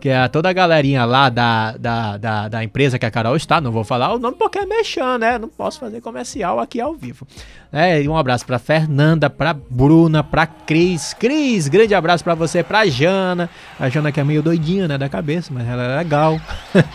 [0.00, 3.60] que é toda a galerinha lá da, da, da, da, empresa que a Carol está,
[3.60, 5.38] não vou falar o nome porque é mexendo, né?
[5.38, 7.26] Não posso fazer comercial aqui ao vivo.
[7.70, 11.12] É, um abraço para Fernanda, para Bruna, para Cris.
[11.12, 13.50] Cris, grande abraço para você, para Jana.
[13.78, 16.40] A Jana que é meio doidinha, né, da cabeça, mas ela é legal.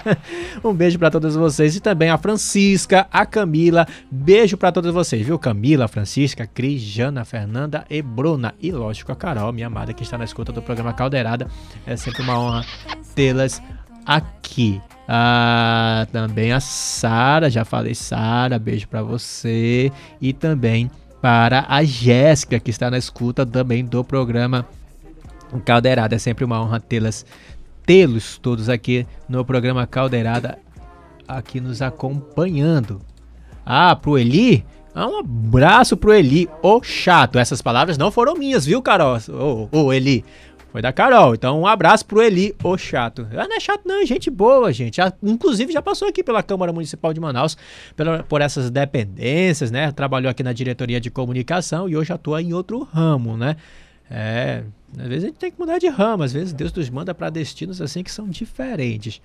[0.63, 3.87] um beijo para todos vocês e também a Francisca, a Camila.
[4.09, 5.37] Beijo para todos vocês, viu?
[5.37, 8.55] Camila, Francisca, Cris, Jana, Fernanda e Bruna.
[8.59, 11.47] E lógico a Carol, minha amada que está na escuta do programa Caldeirada.
[11.85, 12.65] É sempre uma honra
[13.13, 13.61] tê-las
[14.05, 14.81] aqui.
[15.07, 20.89] Ah, também a Sara, já falei Sara, beijo para você e também
[21.21, 24.65] para a Jéssica que está na escuta também do programa
[25.65, 26.15] Caldeirada.
[26.15, 27.25] É sempre uma honra tê-las,
[27.85, 30.57] tê-los todos aqui no programa Caldeirada
[31.27, 33.01] aqui nos acompanhando.
[33.65, 37.39] Ah, pro Eli, ah, um abraço pro Eli, o chato.
[37.39, 39.17] Essas palavras não foram minhas, viu, Carol?
[39.29, 40.23] Ô, oh, oh, Eli,
[40.73, 41.35] foi da Carol.
[41.35, 43.27] Então, um abraço pro Eli, o chato.
[43.31, 44.97] Ah, não é chato, não, é gente boa, gente.
[44.97, 47.55] Já, inclusive, já passou aqui pela Câmara Municipal de Manaus,
[47.95, 49.91] pela, por essas dependências, né?
[49.91, 53.55] Trabalhou aqui na diretoria de comunicação e hoje atua em outro ramo, né?
[54.09, 54.63] É.
[54.97, 57.29] Às vezes a gente tem que mudar de ramo, às vezes Deus nos manda para
[57.29, 59.21] destinos assim que são diferentes.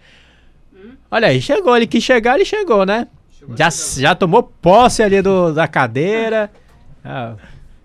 [1.10, 3.08] Olha aí, chegou, ele quis chegar, ele chegou, né?
[3.38, 6.50] Chegou já, já tomou posse ali do, da cadeira.
[7.10, 7.36] Ah,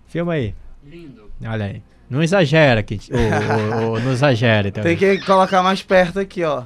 [0.08, 0.54] filma aí.
[0.84, 1.30] Lindo.
[1.46, 1.82] Olha aí.
[2.08, 2.84] Não exagera.
[3.10, 4.68] Ou, ou, não exagera.
[4.68, 4.82] Então.
[4.82, 6.64] Tem que colocar mais perto aqui, ó.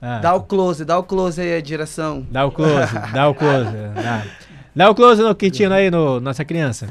[0.00, 0.18] Ah.
[0.18, 2.26] Dá o close, dá o close aí a direção.
[2.30, 3.70] Dá o close, dá o close.
[3.94, 4.22] Dá.
[4.74, 6.86] dá o close no Quintino aí, no Nossa Criança.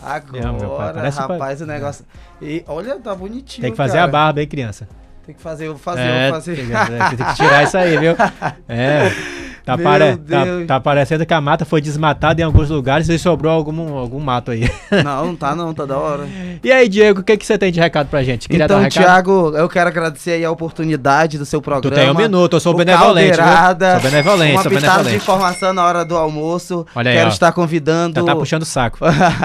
[0.00, 2.04] Agora, rapaz, o negócio.
[2.42, 3.62] E olha, tá bonitinho.
[3.62, 4.04] Tem que fazer cara.
[4.04, 4.88] a barba aí, criança.
[5.24, 6.56] Tem que fazer, eu vou fazer, é, vou fazer.
[6.56, 8.14] Tem, tem que tirar isso aí, viu?
[8.68, 9.43] É.
[9.64, 10.16] Tá, pare...
[10.18, 14.20] tá, tá, parecendo que a mata foi desmatada em alguns lugares e sobrou algum, algum
[14.20, 14.70] mato aí.
[15.02, 16.26] Não, não tá não, tá da hora.
[16.62, 18.48] E aí, Diego, o que, que você tem de recado pra gente?
[18.48, 21.96] Queria então, um Thiago, eu quero agradecer aí a oportunidade do seu programa.
[21.96, 25.10] Tu tem um minuto, eu sou benevolente, Sou benevolente, uma sou benevolente.
[25.10, 26.86] de informação na hora do almoço.
[26.94, 27.32] Olha aí, Quero ó.
[27.32, 28.20] estar convidando...
[28.20, 28.98] Já tá puxando o saco.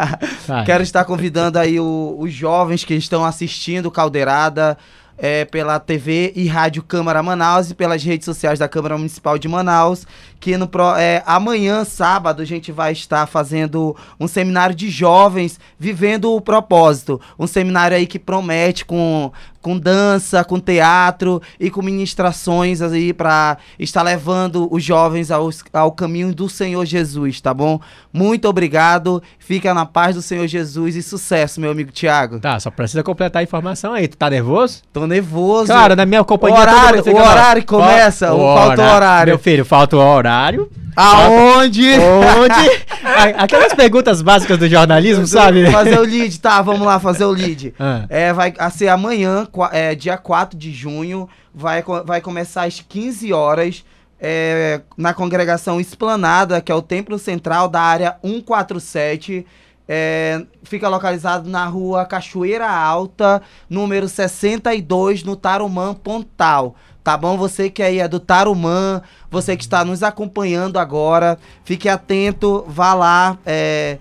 [0.66, 4.78] quero estar convidando aí o, os jovens que estão assistindo Caldeirada
[5.20, 9.48] é, pela TV e Rádio Câmara Manaus e pelas redes sociais da Câmara Municipal de
[9.48, 10.08] Manaus,
[10.40, 16.34] que no é, amanhã, sábado, a gente vai estar fazendo um seminário de jovens vivendo
[16.34, 17.20] o propósito.
[17.38, 23.58] Um seminário aí que promete com com dança, com teatro e com ministrações aí para
[23.78, 27.80] estar levando os jovens ao, ao caminho do Senhor Jesus, tá bom?
[28.12, 32.40] Muito obrigado, fica na paz do Senhor Jesus e sucesso, meu amigo Tiago.
[32.40, 34.08] Tá, só precisa completar a informação aí.
[34.08, 34.82] Tu tá nervoso?
[34.94, 35.68] Tô nervoso.
[35.68, 36.58] Cara, na minha companhia...
[36.58, 39.32] O horário, o horário começa, o falta o horário.
[39.32, 40.70] Meu filho, falta o horário.
[40.96, 41.94] Aonde?
[41.94, 42.84] Onde?
[43.38, 45.72] Aquelas perguntas básicas do jornalismo, sabe?
[45.72, 47.74] Fazer o lead, tá, vamos lá, fazer o lead.
[47.80, 48.06] Ah.
[48.10, 53.86] É, vai ser amanhã, é, dia 4 de junho, vai, vai começar às 15 horas.
[54.22, 59.46] É, na congregação Esplanada, que é o templo central da área 147.
[59.92, 66.76] É, fica localizado na rua Cachoeira Alta, número 62, no Tarumã, Pontal.
[67.04, 67.36] Tá bom?
[67.38, 72.94] Você que aí é do Tarumã, você que está nos acompanhando agora, fique atento, vá
[72.94, 73.36] lá.
[73.44, 73.98] É,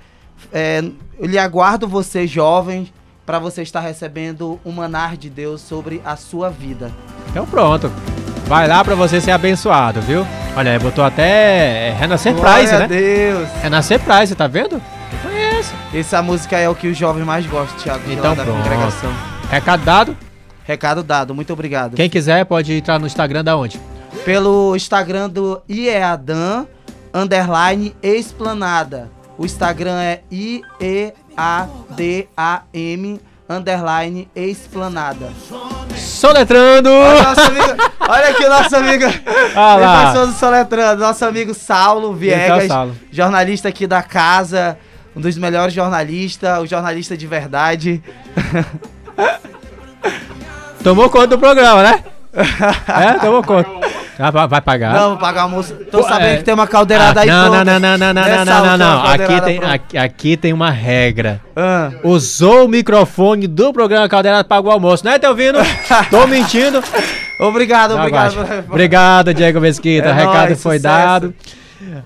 [0.53, 0.85] é,
[1.19, 2.93] eu lhe aguardo você, jovem,
[3.25, 6.93] para você estar recebendo um manar de Deus sobre a sua vida.
[7.31, 7.91] Então pronto.
[8.45, 10.27] Vai lá para você ser abençoado, viu?
[10.55, 12.89] Olha, botou até Renascer Glória Price, né?
[12.89, 13.49] Deus.
[13.63, 14.81] Renascer Price, tá vendo?
[15.59, 15.75] Essa?
[15.95, 18.57] Essa música é o que os jovens mais gostam, Thiago, de Então da pronto.
[18.63, 19.11] congregação.
[19.51, 20.17] Recado dado.
[20.65, 21.95] Recado dado, muito obrigado.
[21.97, 23.81] Quem quiser pode entrar no Instagram da onde?
[24.25, 26.67] Pelo Instagram do IEADAN,
[27.15, 27.95] underline.
[29.39, 30.21] O Instagram é
[31.99, 34.29] I-E-A-D-A-M, underline.
[35.97, 36.91] Soletrando!
[36.91, 39.05] Olha, amigo- olha aqui o nosso amigo.
[39.55, 40.33] Ah lá.
[40.33, 42.97] Soletrando, nosso amigo Saulo Viegas, Então, Saulo.
[43.11, 44.77] jornalista aqui da casa,
[45.19, 48.01] um dos melhores jornalistas, o jornalista de verdade.
[50.83, 52.05] Tomou conta do programa, né?
[52.89, 53.69] é, tomou conta.
[54.17, 54.95] Ah, vai- pagar.
[54.95, 55.75] Não, vou pagar almoço.
[55.91, 56.37] Tô Pô, sabendo é.
[56.39, 58.77] que tem uma caldeirada Ah, aí não, não, não, não, não, não, não, não, uma
[58.77, 59.03] não.
[59.05, 61.41] Aqui tem, aqui, aqui tem uma regra.
[61.57, 61.91] Ah.
[62.05, 65.19] Usou o microfone do programa Caldeirada pagou o almoço, né?
[65.29, 65.59] Ouvindo?
[66.11, 66.83] Tô mentindo.
[67.41, 68.37] Obrigado, Não, obrigado.
[68.69, 70.09] Obrigado, Diego Mesquita.
[70.09, 70.83] É Recado nóis, foi sucesso.
[70.83, 71.35] dado.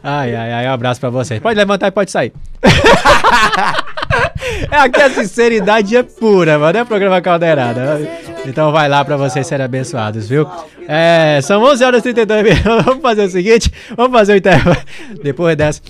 [0.02, 1.40] Ai, ai, ai, um abraço pra vocês.
[1.40, 2.32] Pode levantar e pode sair.
[4.70, 6.78] é aqui a sinceridade é pura, mano.
[6.78, 8.00] É programa Caldeirada.
[8.44, 10.46] Então vai lá pra vocês serem abençoados, viu?
[10.86, 12.64] É, são 11 horas e 32 minutos.
[12.84, 14.76] Vamos fazer o seguinte: vamos fazer o intervalo.
[15.22, 15.80] Depois dessa.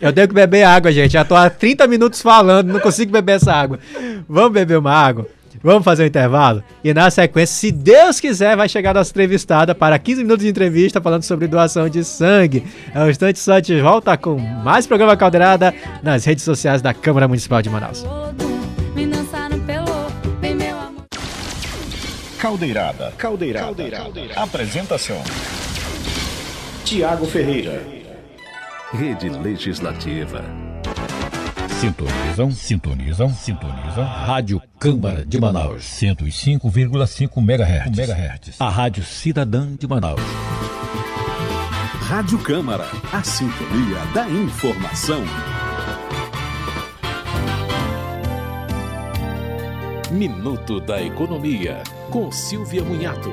[0.00, 1.12] Eu tenho que beber água, gente.
[1.12, 3.78] Já tô há 30 minutos falando, não consigo beber essa água.
[4.28, 5.26] Vamos beber uma água?
[5.62, 6.62] Vamos fazer o intervalo?
[6.82, 11.00] E na sequência, se Deus quiser, vai chegar nossa entrevistada para 15 minutos de entrevista
[11.00, 12.64] falando sobre doação de sangue.
[12.94, 17.26] É um instante só de volta com mais programa Caldeirada nas redes sociais da Câmara
[17.28, 18.04] Municipal de Manaus.
[20.54, 21.04] Meu amor.
[22.38, 23.12] Caldeirada.
[23.16, 23.84] Caldeirada.
[24.36, 25.22] Apresentação.
[26.84, 27.82] Tiago Ferreira.
[28.92, 30.71] Rede Legislativa.
[31.82, 34.04] Sintonizam, sintonizam, sintonizam.
[34.04, 35.82] Rádio Câmara de Manaus.
[35.82, 37.98] 105,5 MHz.
[37.98, 38.60] MHz.
[38.60, 40.20] A Rádio Cidadã de Manaus.
[42.06, 42.86] Rádio Câmara.
[43.12, 45.24] A sintonia da informação.
[50.12, 51.82] Minuto da Economia.
[52.12, 53.32] Com Silvia Munhato.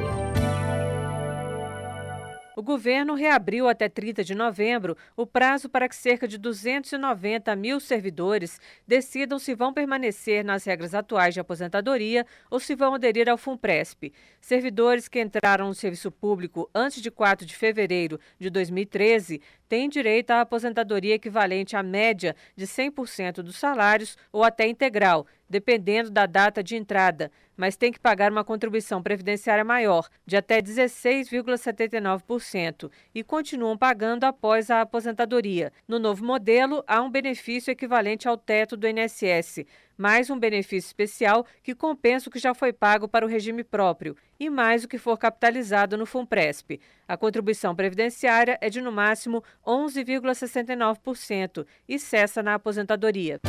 [2.60, 7.80] O governo reabriu até 30 de novembro o prazo para que cerca de 290 mil
[7.80, 13.38] servidores decidam se vão permanecer nas regras atuais de aposentadoria ou se vão aderir ao
[13.38, 14.12] FUNPRESP.
[14.42, 20.32] Servidores que entraram no serviço público antes de 4 de fevereiro de 2013 têm direito
[20.32, 26.64] à aposentadoria equivalente à média de 100% dos salários ou até integral, dependendo da data
[26.64, 33.78] de entrada, mas tem que pagar uma contribuição previdenciária maior, de até 16,79%, e continuam
[33.78, 35.74] pagando após a aposentadoria.
[35.86, 39.66] No novo modelo, há um benefício equivalente ao teto do INSS,
[39.98, 44.16] mais um benefício especial que compensa o que já foi pago para o regime próprio
[44.40, 46.80] e mais o que for capitalizado no FUNPRESP.
[47.06, 53.42] A contribuição previdenciária é de no máximo 11,69% e cessa na aposentadoria.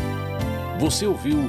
[0.81, 1.49] Você ouviu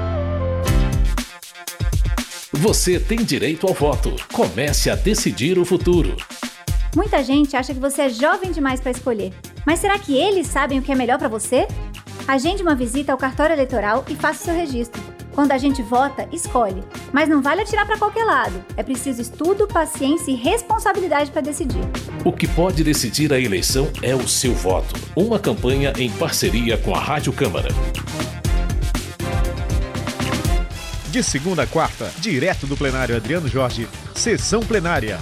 [2.53, 4.13] Você tem direito ao voto.
[4.33, 6.17] Comece a decidir o futuro.
[6.93, 9.31] Muita gente acha que você é jovem demais para escolher.
[9.65, 11.65] Mas será que eles sabem o que é melhor para você?
[12.27, 15.01] Agende uma visita ao cartório eleitoral e faça o seu registro.
[15.31, 16.83] Quando a gente vota, escolhe.
[17.13, 18.61] Mas não vale atirar para qualquer lado.
[18.75, 21.79] É preciso estudo, paciência e responsabilidade para decidir.
[22.25, 24.93] O que pode decidir a eleição é o seu voto.
[25.15, 27.69] Uma campanha em parceria com a Rádio Câmara.
[31.11, 35.19] De segunda a quarta, direto do plenário Adriano Jorge, sessão plenária.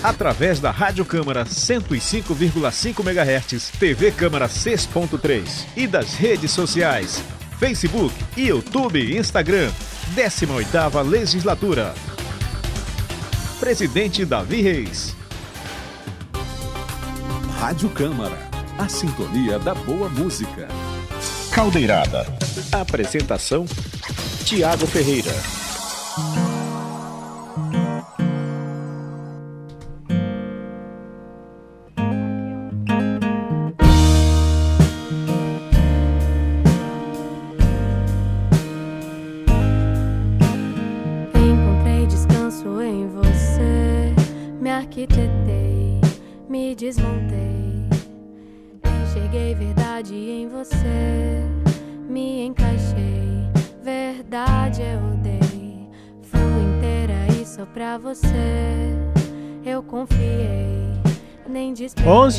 [0.00, 7.20] Através da Rádio Câmara 105,5 MHz, TV Câmara 6.3 e das redes sociais
[7.58, 9.70] Facebook, YouTube e Instagram.
[10.16, 11.94] 18ª Legislatura.
[13.58, 15.16] Presidente Davi Reis.
[17.58, 18.38] Rádio Câmara.
[18.78, 20.68] A sintonia da boa música.
[21.52, 22.41] Caldeirada.
[22.72, 23.64] Apresentação:
[24.44, 25.61] Tiago Ferreira.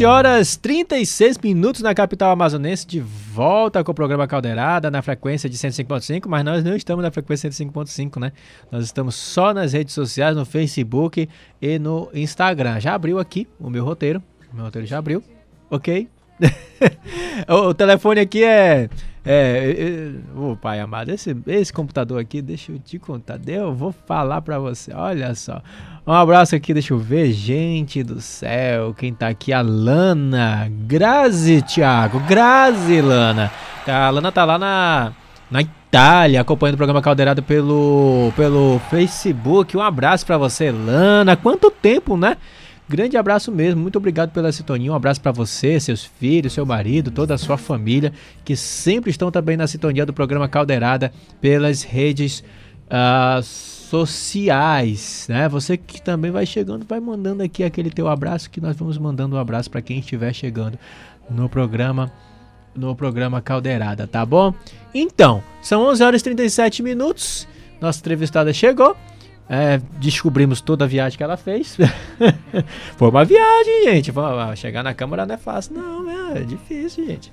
[0.03, 5.49] 11 horas 36 minutos na capital amazonense, de volta com o programa Caldeirada na frequência
[5.49, 8.33] de 105.5, mas nós não estamos na frequência 105.5, né?
[8.69, 11.29] Nós estamos só nas redes sociais, no Facebook
[11.61, 12.81] e no Instagram.
[12.81, 15.23] Já abriu aqui o meu roteiro, o meu roteiro já abriu,
[15.69, 16.09] ok?
[17.47, 18.89] o, o telefone aqui é
[19.25, 24.41] é, o pai amado, esse, esse computador aqui, deixa eu te contar, eu vou falar
[24.41, 25.61] pra você, olha só.
[26.05, 31.61] Um abraço aqui, deixa eu ver, gente do céu, quem tá aqui, a Lana, Grazi,
[31.61, 33.49] Thiago, Grazi, Lana.
[33.87, 35.13] A Lana tá lá na,
[35.49, 39.77] na Itália, acompanhando o programa Caldeirado pelo, pelo Facebook.
[39.77, 42.35] Um abraço pra você, Lana, quanto tempo, né?
[42.93, 44.91] Grande abraço mesmo, muito obrigado pela sintonia.
[44.91, 48.13] Um abraço para você, seus filhos, seu marido, toda a sua família,
[48.45, 52.43] que sempre estão também na sintonia do programa Caldeirada pelas redes
[52.85, 55.49] uh, sociais, né?
[55.49, 59.37] Você que também vai chegando, vai mandando aqui aquele teu abraço que nós vamos mandando
[59.37, 60.77] um abraço para quem estiver chegando
[61.27, 62.11] no programa
[62.75, 64.53] no programa Caldeirada, tá bom?
[64.93, 67.47] Então, são 11 horas e 37 minutos.
[67.81, 68.95] Nossa entrevistada chegou.
[69.49, 71.77] É, descobrimos toda a viagem que ela fez.
[72.95, 74.11] Foi uma viagem, gente.
[74.55, 77.31] Chegar na Câmara não é fácil, não, é difícil, gente.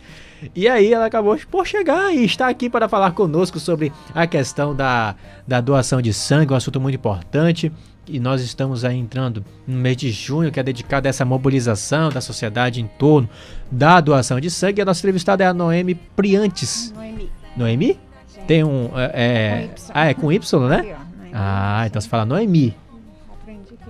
[0.55, 4.75] E aí ela acabou por chegar e está aqui para falar conosco sobre a questão
[4.75, 5.15] da,
[5.47, 7.71] da doação de sangue, um assunto muito importante.
[8.09, 12.09] E nós estamos aí entrando no mês de junho, que é dedicado a essa mobilização
[12.09, 13.29] da sociedade em torno
[13.71, 14.81] da doação de sangue.
[14.81, 16.93] E a nossa entrevistada é a Noemi Priantes.
[16.97, 17.31] Noemi.
[17.57, 17.99] Noemi?
[18.49, 18.91] Tem um.
[18.97, 20.97] É, é, ah, é com Y, né?
[21.33, 22.75] Ah, então você fala Noemi.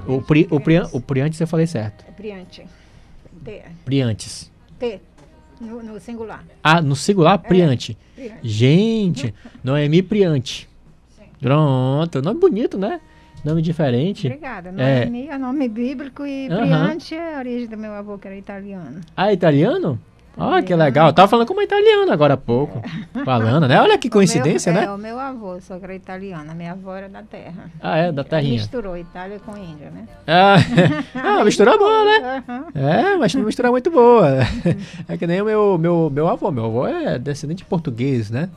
[0.06, 2.04] O, pri, o, pri, o Priantes eu falei certo.
[2.08, 2.64] É Priante.
[3.44, 3.62] T.
[3.84, 4.50] Priantes.
[4.78, 5.00] T.
[5.60, 6.42] No, no, singular.
[6.62, 7.38] Ah, no singular?
[7.38, 7.96] Priante.
[8.16, 8.48] É, Priante.
[8.48, 10.68] Gente, Noemi Priante.
[11.10, 11.24] Sim.
[11.40, 12.22] Pronto.
[12.22, 13.00] Nome bonito, né?
[13.44, 14.26] Nome diferente.
[14.26, 14.72] Obrigada.
[14.72, 16.48] Noemi é, é nome bíblico e.
[16.48, 19.00] Priante é a origem do meu avô, que era italiano.
[19.16, 20.00] Ah, italiano?
[20.36, 21.08] Ah, que legal.
[21.08, 22.82] Eu tava falando como italiana agora há pouco.
[23.14, 23.24] É.
[23.24, 23.80] Falando, né?
[23.80, 24.86] Olha que coincidência, meu, né?
[24.86, 26.54] É, o meu avô, só que era italiana.
[26.54, 27.70] Minha avó era da terra.
[27.80, 28.12] Ah, é?
[28.12, 28.54] Da terrinha.
[28.54, 30.08] Misturou Itália com Índia, né?
[30.26, 30.56] Ah,
[31.40, 32.44] ah mistura boa, né?
[32.74, 34.38] É, mas uma mistura muito boa.
[35.08, 36.50] É que nem o meu, meu, meu avô.
[36.50, 38.48] Meu avô é descendente de português, né?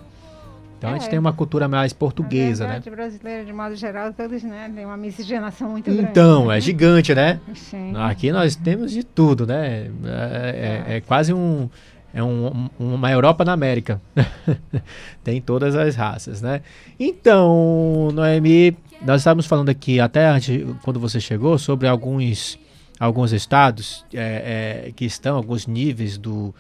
[0.84, 2.82] Então é, a gente tem uma cultura mais portuguesa, né?
[2.92, 4.70] brasileira, de modo geral, todos, né?
[4.76, 6.12] Tem uma miscigenação muito então, grande.
[6.12, 7.40] Então, é gigante, né?
[7.56, 7.94] Sim.
[7.96, 9.90] Aqui nós temos de tudo, né?
[10.04, 11.70] É, é, é quase um...
[12.14, 14.00] É um, uma Europa na América.
[15.24, 16.62] tem todas as raças, né?
[17.00, 22.60] Então, Noemi, nós estávamos falando aqui, até antes, quando você chegou, sobre alguns,
[23.00, 26.54] alguns estados é, é, que estão, alguns níveis do,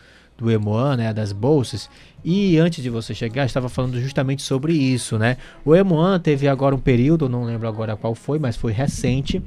[0.43, 1.89] do EMOAN, né, das bolsas.
[2.23, 5.37] E antes de você chegar, estava falando justamente sobre isso, né?
[5.65, 9.41] O EMOAN teve agora um período, não lembro agora qual foi, mas foi recente,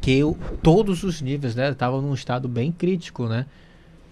[0.00, 3.46] que eu, todos os níveis, né, estavam num estado bem crítico, né?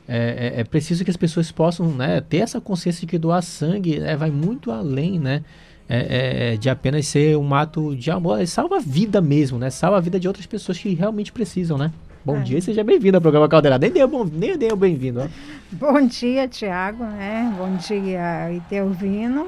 [0.09, 3.43] É, é, é, preciso que as pessoas possam né, ter essa consciência de que doar
[3.43, 5.43] sangue né, vai muito além, né?
[5.89, 9.71] É, é, de apenas ser um ato de amor, salva a vida mesmo, né?
[9.71, 11.93] Salva a vida de outras pessoas que realmente precisam, né?
[12.27, 12.41] Bom é.
[12.41, 13.87] dia e seja bem-vindo ao programa Caldeirada.
[13.87, 15.31] Nem deu, bom, nem deu bem-vindo.
[15.71, 17.55] Bom dia, Tiago, né?
[17.57, 19.47] Bom dia, Itelvino.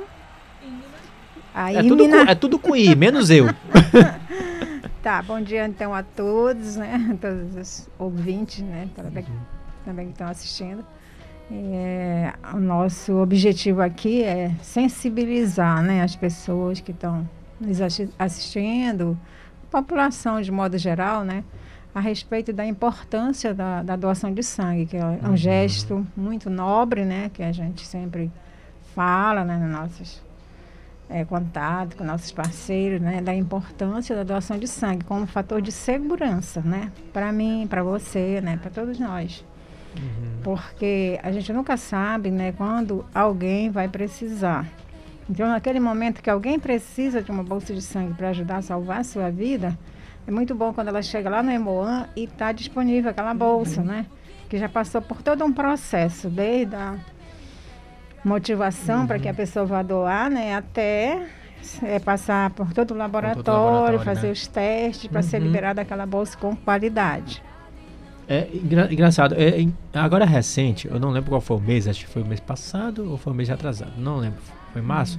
[1.56, 3.46] é, tudo com, é tudo com I, menos eu.
[5.02, 7.18] tá, bom dia então a todos, né?
[7.20, 8.88] Todos os ouvintes, né?
[8.94, 9.26] Também,
[9.84, 10.86] também que estão assistindo.
[11.50, 17.28] É, o nosso objetivo aqui é sensibilizar né, as pessoas que estão
[17.60, 17.80] nos
[18.16, 19.18] assistindo,
[19.68, 21.42] população de modo geral, né?
[21.94, 25.36] A respeito da importância da, da doação de sangue, que é um uhum.
[25.36, 28.30] gesto muito nobre, né, que a gente sempre
[28.94, 30.22] fala né, nos nossos
[31.08, 35.72] é, contatos com nossos parceiros, né, da importância da doação de sangue como fator de
[35.72, 39.44] segurança, né, para mim, para você, né, para todos nós.
[39.96, 40.40] Uhum.
[40.42, 44.66] Porque a gente nunca sabe, né, quando alguém vai precisar.
[45.28, 49.00] Então, naquele momento que alguém precisa de uma bolsa de sangue para ajudar a salvar
[49.00, 49.78] a sua vida,
[50.28, 54.04] é muito bom quando ela chega lá no Emoan e está disponível aquela bolsa, né?
[54.46, 56.98] Que já passou por todo um processo, desde a
[58.22, 59.06] motivação uhum.
[59.06, 60.54] para que a pessoa vá doar, né?
[60.54, 61.26] Até
[61.82, 64.32] é, passar por todo o laboratório, todo o laboratório fazer né?
[64.34, 65.26] os testes para uhum.
[65.26, 67.42] ser liberada aquela bolsa com qualidade.
[68.28, 69.34] É engra engraçado.
[69.34, 72.26] É, agora é recente, eu não lembro qual foi o mês, acho que foi o
[72.26, 73.92] mês passado ou foi o mês atrasado.
[73.96, 74.40] Não lembro.
[74.74, 75.18] Foi março?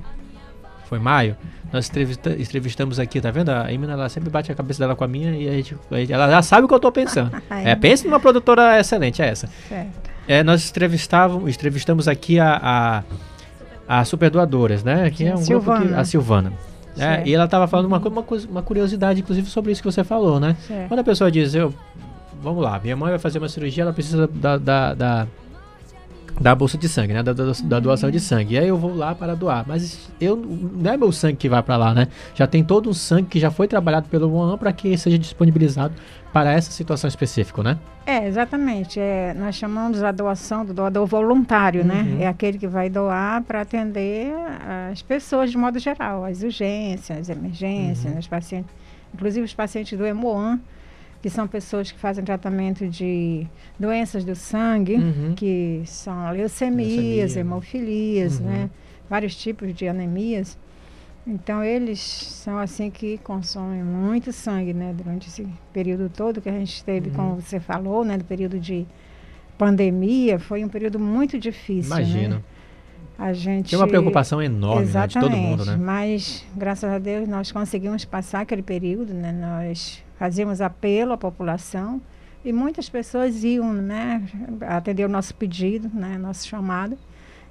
[0.89, 1.37] Foi maio,
[1.71, 3.49] nós entrevista, entrevistamos aqui, tá vendo?
[3.49, 5.95] A Emina, ela sempre bate a cabeça dela com a minha e a gente, a
[5.97, 7.31] gente ela já sabe o que eu tô pensando.
[7.47, 9.47] é, pense numa produtora excelente, é essa.
[9.69, 10.09] Certo.
[10.27, 13.03] É, nós entrevistávamos, entrevistamos aqui a,
[13.87, 15.11] a, a Superdoadoras, né?
[15.11, 15.79] Que é um Silvana.
[15.79, 16.53] grupo que, a Silvana.
[16.97, 20.39] É, e ela estava falando uma, uma, uma curiosidade, inclusive, sobre isso que você falou,
[20.39, 20.57] né?
[20.67, 20.87] Certo.
[20.87, 21.73] Quando a pessoa diz, eu,
[22.41, 25.27] vamos lá, minha mãe vai fazer uma cirurgia, ela precisa da, da, da
[26.39, 27.21] da bolsa de sangue, né?
[27.21, 28.55] Da, da, da, doação de sangue.
[28.55, 29.65] E aí eu vou lá para doar.
[29.67, 32.07] Mas eu não é meu sangue que vai para lá, né?
[32.33, 35.93] Já tem todo um sangue que já foi trabalhado pelo ONU para que seja disponibilizado
[36.31, 37.77] para essa situação específica, né?
[38.05, 38.99] É, exatamente.
[38.99, 41.95] É, nós chamamos a doação do doador voluntário, né?
[41.95, 42.17] uhum.
[42.17, 42.23] né?
[42.23, 44.31] É aquele que vai doar para atender
[44.91, 48.19] as pessoas de modo geral, as urgências, as emergências, uhum.
[48.19, 48.73] os pacientes,
[49.13, 50.59] inclusive os pacientes do Hemoan
[51.21, 53.45] que são pessoas que fazem tratamento de
[53.77, 55.33] doenças do sangue, uhum.
[55.35, 57.41] que são leucemias, Leucemia.
[57.41, 58.45] hemofilias, uhum.
[58.45, 58.69] né?
[59.09, 60.57] Vários tipos de anemias.
[61.27, 64.93] Então eles são assim que consomem muito sangue, né?
[64.95, 67.15] Durante esse período todo que a gente teve, uhum.
[67.15, 68.17] como você falou, né?
[68.17, 68.87] Do período de
[69.57, 71.93] pandemia, foi um período muito difícil.
[71.95, 72.01] Né?
[72.01, 72.35] Imagino.
[72.35, 72.43] Né?
[73.19, 73.69] A gente...
[73.69, 75.75] Tem uma preocupação enorme né, de todo mundo, né?
[75.75, 79.33] Mas, graças a Deus, nós conseguimos passar aquele período, né?
[79.33, 82.01] Nós fazíamos apelo à população
[82.43, 84.23] e muitas pessoas iam né,
[84.61, 86.97] atender o nosso pedido, né, nosso chamado.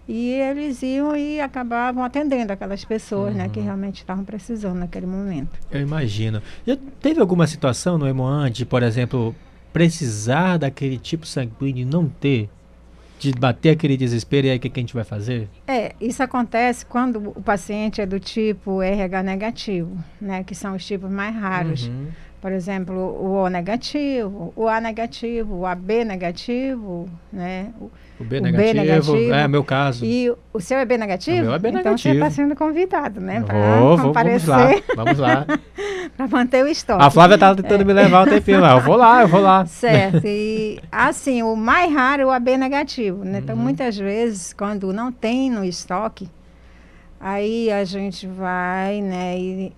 [0.09, 3.39] E eles iam e acabavam atendendo aquelas pessoas uhum.
[3.39, 3.67] né, que uhum.
[3.67, 5.59] realmente estavam precisando naquele momento.
[5.71, 6.43] Eu imagino.
[6.67, 9.35] Já teve alguma situação no Emoan de, por exemplo,
[9.71, 12.49] precisar daquele tipo sanguíneo e não ter?
[13.19, 15.49] De bater aquele desespero e aí o que, que a gente vai fazer?
[15.67, 20.45] É, isso acontece quando o paciente é do tipo RH negativo, né?
[20.45, 21.89] Que são os tipos mais raros.
[21.89, 22.09] Uhum.
[22.41, 27.73] Por exemplo, o O negativo, o A negativo, o AB negativo, né?
[27.81, 29.35] O, o B, o negativo, B negativo.
[29.35, 30.05] É, meu caso.
[30.05, 31.39] E o seu é B negativo?
[31.39, 32.15] O meu é B então negativo.
[32.15, 33.43] você está sendo convidado, né?
[33.43, 34.85] Para comparecer.
[34.95, 35.61] Vamos lá, vamos lá.
[36.17, 37.03] para manter o estoque.
[37.03, 37.85] A Flávia estava tentando é.
[37.85, 38.75] me levar um tempinho lá.
[38.75, 39.67] Eu vou lá, eu vou lá.
[39.67, 40.23] Certo.
[40.25, 43.39] E assim, o mais raro é o AB negativo, né?
[43.39, 43.63] Então, uhum.
[43.63, 46.29] muitas vezes, quando não tem no estoque,
[47.21, 49.37] aí a gente vai, né?
[49.39, 49.73] E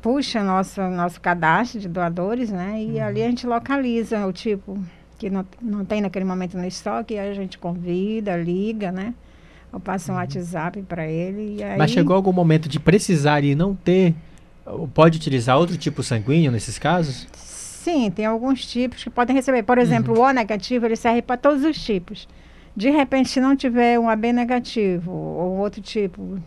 [0.00, 2.82] puxa nosso, nosso cadastro de doadores, né?
[2.82, 3.04] E uhum.
[3.04, 4.78] ali a gente localiza o tipo
[5.18, 9.12] que não, não tem naquele momento no estoque, e a gente convida, liga, né?
[9.72, 10.20] Ou passa um uhum.
[10.20, 11.62] WhatsApp para ele.
[11.62, 11.76] Aí...
[11.76, 14.14] Mas chegou algum momento de precisar e não ter?
[14.94, 17.26] Pode utilizar outro tipo sanguíneo nesses casos?
[17.34, 19.62] Sim, tem alguns tipos que podem receber.
[19.62, 20.20] Por exemplo, uhum.
[20.20, 22.28] o O negativo ele serve para todos os tipos.
[22.76, 26.38] De repente, se não tiver um AB negativo ou outro tipo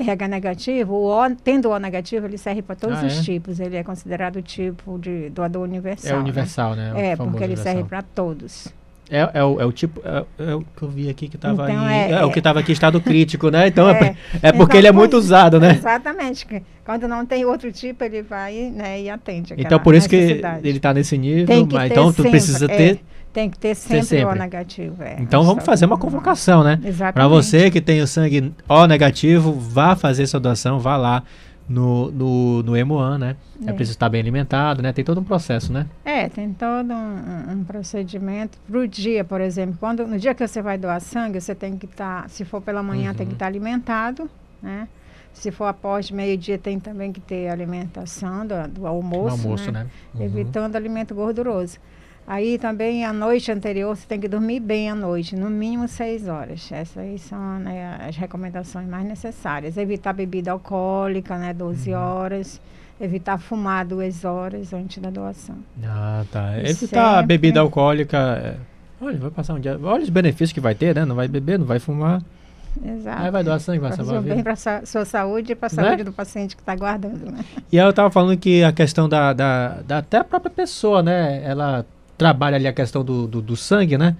[0.00, 3.22] RH negativo, o o, tendo O negativo, ele serve para todos ah, os é?
[3.22, 3.60] tipos.
[3.60, 6.10] Ele é considerado o tipo de doador universal.
[6.10, 6.20] É né?
[6.20, 6.92] universal, né?
[6.92, 7.10] né?
[7.12, 7.72] É, porque ele universal.
[7.72, 8.68] serve para todos.
[9.08, 10.02] É, é, o, é o tipo.
[10.04, 12.58] É, é, o que eu vi aqui que estava então, é, é, o que estava
[12.58, 13.68] aqui estado crítico, né?
[13.76, 15.72] Então é, é, é porque então, ele é muito usado, né?
[15.72, 16.46] Exatamente.
[16.84, 19.54] Quando não tem outro tipo, ele vai né, e atende.
[19.56, 23.00] Então por isso que ele está nesse nível, mas então tu precisa ter
[23.36, 24.24] tem que ter sempre, sempre.
[24.24, 25.02] O negativo.
[25.02, 26.80] É, então vamos fazer uma convocação, né?
[27.12, 31.22] Para você que tem o sangue O negativo, vá fazer sua doação, vá lá
[31.68, 33.36] no, no, no Hemoan, né?
[33.66, 33.68] É.
[33.68, 34.90] é preciso estar bem alimentado, né?
[34.90, 35.86] Tem todo um processo, né?
[36.02, 38.56] É, tem todo um, um procedimento.
[38.66, 41.84] Pro dia, por exemplo, quando, no dia que você vai doar sangue, você tem que
[41.84, 43.16] estar, tá, se for pela manhã, uhum.
[43.16, 44.30] tem que estar tá alimentado,
[44.62, 44.88] né?
[45.34, 49.84] Se for após meio-dia, tem também que ter alimentação do, do almoço, almoço né?
[49.84, 49.90] né?
[50.14, 50.22] Uhum.
[50.24, 51.78] Evitando alimento gorduroso.
[52.26, 56.26] Aí também a noite anterior você tem que dormir bem à noite, no mínimo seis
[56.26, 56.70] horas.
[56.72, 59.76] Essas aí são né, as recomendações mais necessárias.
[59.76, 62.00] Evitar bebida alcoólica, né, 12 uhum.
[62.00, 62.60] horas.
[63.00, 65.56] Evitar fumar duas horas antes da doação.
[65.84, 66.58] Ah, tá.
[66.58, 67.26] E Evitar sempre...
[67.26, 68.18] bebida alcoólica.
[68.18, 68.56] É...
[69.00, 69.78] Olha, vai passar um dia.
[69.80, 71.04] Olha os benefícios que vai ter, né?
[71.04, 72.22] Não vai beber, não vai fumar.
[72.84, 73.22] Exato.
[73.22, 75.88] Aí vai doar sangue, vai salvar bem para a sua saúde e para a né?
[75.88, 77.44] saúde do paciente que está guardando, né?
[77.70, 81.02] E aí eu estava falando que a questão da, da, da, até a própria pessoa,
[81.02, 81.42] né?
[81.44, 81.86] Ela
[82.16, 84.16] trabalha ali a questão do, do, do sangue, né?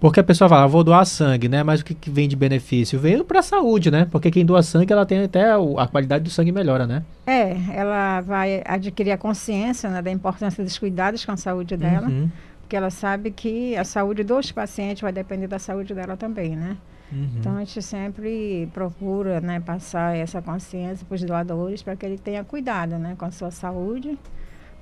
[0.00, 1.62] Porque a pessoa fala, ah, vou doar sangue, né?
[1.62, 2.98] Mas o que, que vem de benefício?
[2.98, 4.08] Vem para a saúde, né?
[4.10, 7.04] Porque quem doa sangue, ela tem até a qualidade do sangue melhora, né?
[7.26, 12.08] É, ela vai adquirir a consciência né, da importância dos cuidados com a saúde dela.
[12.08, 12.30] Uhum.
[12.62, 16.78] Porque ela sabe que a saúde dos pacientes vai depender da saúde dela também, né?
[17.12, 17.28] Uhum.
[17.38, 22.16] Então a gente sempre procura né, passar essa consciência para os doadores para que ele
[22.16, 24.16] tenha cuidado né, com a sua saúde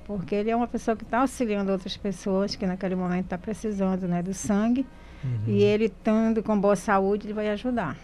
[0.09, 4.07] porque ele é uma pessoa que está auxiliando outras pessoas que naquele momento está precisando
[4.07, 4.83] né, do sangue.
[5.23, 5.41] Uhum.
[5.45, 7.95] E ele, estando com boa saúde, ele vai ajudar.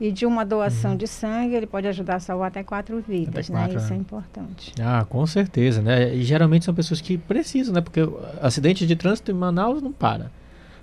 [0.00, 0.96] E de uma doação uhum.
[0.96, 3.80] de sangue, ele pode ajudar a salvar até quatro vidas, até quatro, né?
[3.80, 4.74] Isso é importante.
[4.82, 6.12] Ah, com certeza, né?
[6.16, 7.80] E geralmente são pessoas que precisam, né?
[7.80, 8.00] Porque
[8.42, 10.32] acidente de trânsito em Manaus não para.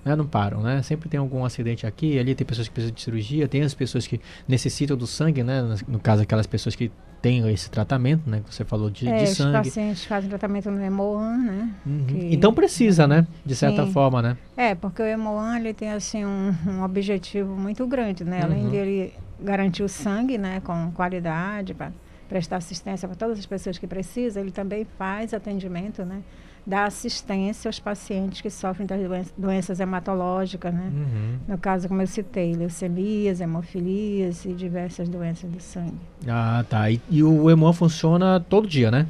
[0.06, 0.82] né, não param, né?
[0.82, 4.08] Sempre tem algum acidente aqui, ali tem pessoas que precisam de cirurgia, tem as pessoas
[4.08, 5.62] que necessitam do sangue, né?
[5.90, 6.90] No caso, aquelas pessoas que
[7.24, 8.42] têm esse tratamento, né?
[8.46, 9.58] Que você falou de, é, de os sangue.
[9.70, 11.70] pacientes fazem tratamento no Hemoan, né?
[11.86, 12.06] Uhum.
[12.06, 13.26] que- Então precisa, né?
[13.46, 13.92] De certa Sim.
[13.94, 14.38] forma, né?
[14.58, 18.42] É, porque o Hemoan ele tem assim um, um objetivo muito grande, né?
[18.44, 18.70] Além Uhum.
[18.70, 21.92] de ele garantir o sangue, né, com qualidade para
[22.30, 26.22] prestar assistência para todas as pessoas que precisam, ele também faz atendimento, né?
[26.66, 30.92] Dá assistência aos pacientes que sofrem das doen- doenças hematológicas, né?
[30.94, 31.38] Uhum.
[31.48, 35.98] No caso, como eu citei, leucemias, hemofilias e diversas doenças do sangue.
[36.28, 36.90] Ah, tá.
[36.90, 39.06] E, e o Hemoan funciona todo dia, né?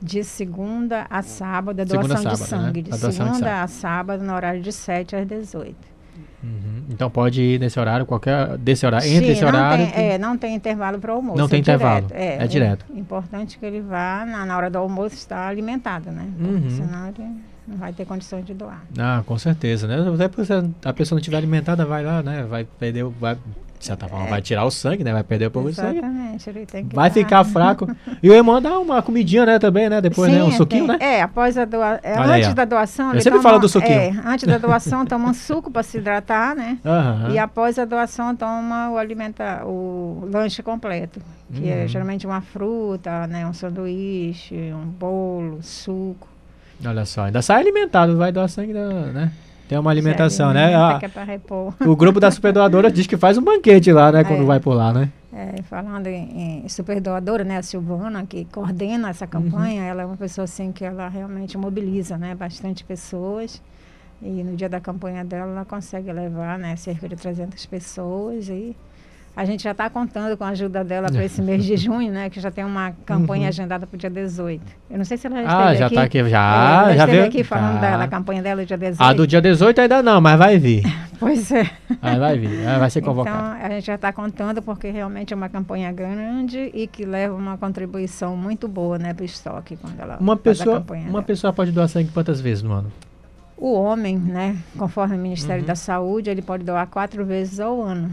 [0.00, 2.66] De segunda a sábado, a Segunda a doação de sábado, né?
[2.66, 2.80] sangue.
[2.80, 5.76] A De de segunda a sábado, no horário de 7 às 18.
[6.42, 6.84] Uhum.
[6.90, 9.86] Então pode ir nesse horário, qualquer desse horário, entre Sim, esse não horário.
[9.92, 11.38] Tem, é, não tem intervalo para o almoço.
[11.38, 12.86] Não tem é intervalo, Direto, é direto.
[12.94, 16.26] É importante que ele vá na, na hora do almoço estar alimentado, né?
[16.36, 16.70] Porque Uhum.
[16.70, 17.26] senão ele
[17.68, 18.82] não vai ter condições de doar.
[18.98, 19.96] Ah, com certeza, né?
[20.14, 20.52] Até porque se
[20.84, 22.42] a pessoa não estiver alimentada, vai lá, né?
[22.42, 23.36] Vai perder, o- vai,
[23.82, 25.12] de certa forma, vai tirar o sangue, né?
[25.12, 25.98] Vai perder um pouco de sangue.
[25.98, 27.88] Exatamente, ele tem que Vai dar- ficar fraco.
[28.22, 30.00] E o Emão dá uma comidinha, né, também, né?
[30.00, 30.40] Depois, né?
[30.44, 31.04] Um Sim, suquinho, tem- né?
[31.18, 32.00] É, após a doação.
[32.04, 32.54] Olha aí, antes ó.
[32.54, 33.06] da doação.
[33.12, 33.98] Eu sempre toma- falo do suquinho.
[33.98, 36.78] É, antes da doação, toma um suco para se hidratar, né?
[36.86, 37.30] Aham.
[37.32, 41.20] E após a doação, toma o alimenta, o lanche completo.
[41.52, 41.88] Que é Uhum.
[41.88, 43.44] geralmente uma fruta, né?
[43.46, 46.28] Um sanduíche, um bolo, suco.
[46.86, 49.30] Olha só, ainda sai alimentado, vai doar sangue, né?
[49.68, 50.74] Tem uma alimentação, né?
[50.74, 51.72] Ah, que é pra repor.
[51.80, 54.22] o grupo da superdoadora diz que faz um banquete lá, né?
[54.24, 54.46] Quando É.
[54.46, 55.08] vai por lá, né?
[55.32, 59.10] É, falando em, em superdoadora, né, a Silvana, que coordena Uhum.
[59.10, 63.62] essa campanha, ela é uma pessoa assim que ela realmente mobiliza, né, bastante pessoas.
[64.20, 68.76] E no dia da campanha dela, ela consegue levar, né, cerca de 300 pessoas e
[69.34, 72.28] a gente já está contando com a ajuda dela para esse mês de junho, né,
[72.28, 73.48] que já tem uma campanha Uhum.
[73.48, 74.62] agendada para o dia 18.
[74.90, 76.18] Eu não sei se ela já Ah, esteve já aqui.
[76.18, 77.80] aqui, já, É, já ela esteve veio- aqui falando tá.
[77.80, 79.02] dela, a campanha dela dia 18.
[79.02, 80.82] A do dia 18 ainda não, mas vai vir.
[81.22, 81.70] Pois é.
[82.02, 83.38] Aí vai vir, aí vai ser convocado.
[83.56, 87.32] Então, a gente já está contando porque realmente é uma campanha grande e que leva
[87.36, 91.02] uma contribuição muito boa né, para o estoque quando ela Uma faz a pessoa, campanha
[91.04, 91.22] uma dela.
[91.22, 92.90] pessoa pode doar sangue quantas vezes no ano?
[93.56, 95.66] O homem, né, conforme o Ministério Uhum.
[95.68, 98.10] da Saúde, ele pode doar quatro vezes ao ano.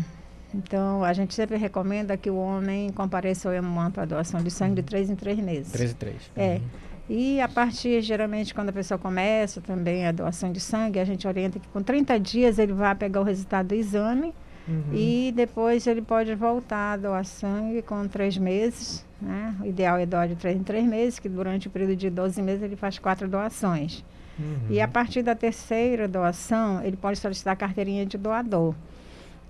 [0.54, 4.76] Então, a gente sempre recomenda que o homem compareça ao Hemoan para doação de sangue
[4.76, 5.72] de três em três meses.
[5.72, 6.32] 13 e 3.
[6.36, 6.62] É.
[7.10, 11.28] E a partir, geralmente, quando a pessoa começa também a doação de sangue, a gente
[11.28, 14.34] orienta que com 30 dias ele vai pegar o resultado do exame
[14.70, 14.94] Uhum.
[14.94, 19.04] e depois ele pode voltar a doar sangue com três meses.
[19.20, 19.56] Né?
[19.62, 22.40] O ideal é doar de três em três meses, que durante o período de 12
[22.42, 24.04] meses ele faz quatro doações.
[24.38, 24.68] Uhum.
[24.70, 28.76] E a partir da terceira doação, ele pode solicitar a carteirinha de doador.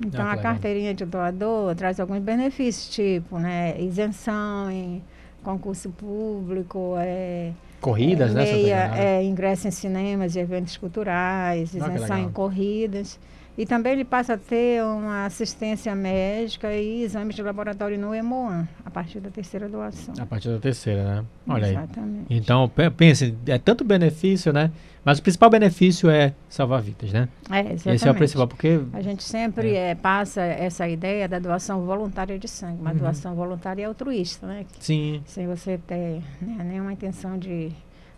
[0.06, 5.04] Então, Ah, a carteirinha de doador traz alguns benefícios, tipo né, isenção em
[5.44, 11.78] concurso público, é, Corridas, é, né, meia, é, ingresso em cinemas e eventos culturais, Ah,
[11.78, 12.32] isenção em legal.
[12.32, 13.20] corridas.
[13.60, 18.66] E também ele passa a ter uma assistência médica e exames de laboratório no Hemoan,
[18.86, 20.14] a partir da terceira doação.
[20.18, 21.26] A partir da terceira, né?
[21.46, 22.26] Olha Exatamente.
[22.30, 22.38] aí.
[22.38, 24.72] Então, pe- pense, é tanto benefício, né?
[25.04, 27.28] Mas o principal benefício é salvar vidas, né?
[27.52, 28.18] É, Esse é o exatamente.
[28.20, 32.92] principal, porque A gente sempre eh, passa essa ideia da doação voluntária de sangue, uma
[32.92, 32.98] Uhum.
[32.98, 34.66] doação voluntária e altruísta, né?
[34.80, 35.22] Sim.
[35.26, 37.72] Sem você ter né, nenhuma intenção de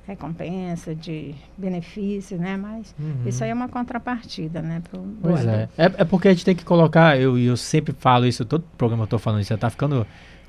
[0.07, 2.57] recompensa, de benefício, né?
[2.57, 3.23] Mas Uhum.
[3.25, 4.81] isso aí é uma contrapartida, né?
[4.89, 5.69] Pro Pois é.
[5.77, 5.91] é.
[5.97, 9.07] É porque a gente tem que colocar, eu, eu sempre falo isso, todo programa eu
[9.07, 10.05] tô falando isso, já tá ficando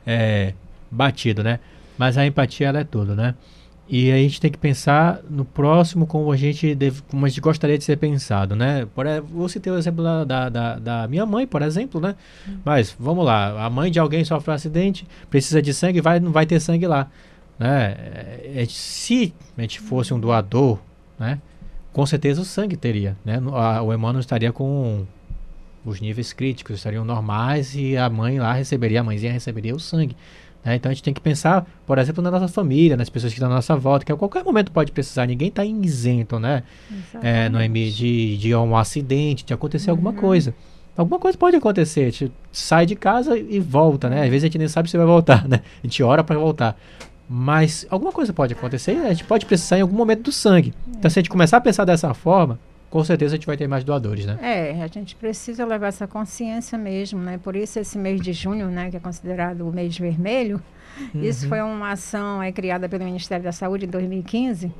[0.06, 0.54] é,
[0.90, 1.60] batido, né?
[1.98, 3.34] Mas a empatia, ela é tudo, né?
[3.88, 7.40] E a gente tem que pensar no próximo como a gente, deve, como a gente
[7.40, 8.86] gostaria de ser pensado, né?
[8.94, 12.14] Por, vou citar o exemplo da, da, da, da minha mãe, por exemplo, né?
[12.64, 16.32] Mas, vamos lá, a mãe de alguém sofre um acidente, precisa de sangue, vai, não
[16.32, 17.08] vai ter sangue lá,
[17.58, 17.96] né?
[17.98, 20.78] É, é, se a gente fosse um doador,
[21.18, 21.38] né?
[21.92, 23.38] Com certeza o sangue teria, né?
[23.84, 25.06] O Emmanuel estaria com
[25.84, 30.16] os níveis críticos, estariam normais e a mãe lá receberia, a mãezinha receberia o sangue.
[30.64, 30.76] né?
[30.76, 33.48] Então a gente tem que pensar, por exemplo, na nossa família, nas pessoas que estão
[33.48, 36.62] na nossa volta, que a qualquer momento pode precisar, ninguém está isento, né?
[37.20, 40.54] É, no EMI de, de um acidente, de acontecer alguma coisa.
[40.96, 44.22] Alguma coisa pode acontecer, a gente sai de casa e volta, né?
[44.24, 45.62] Às vezes a gente nem sabe se vai voltar, né?
[45.82, 46.78] A gente ora para voltar.
[47.34, 50.74] Mas alguma coisa pode acontecer, a gente pode precisar em algum momento do sangue.
[50.98, 52.58] Então se a gente começar a pensar dessa forma,
[52.90, 54.38] com certeza a gente vai ter mais doadores, né?
[54.42, 57.40] É, a gente precisa levar essa consciência mesmo, né?
[57.42, 60.60] Por isso esse mês de junho, né, que é considerado o mês vermelho,
[61.14, 61.48] isso Uhum.
[61.48, 64.70] foi uma ação é, criada pelo Ministério da Saúde em 2015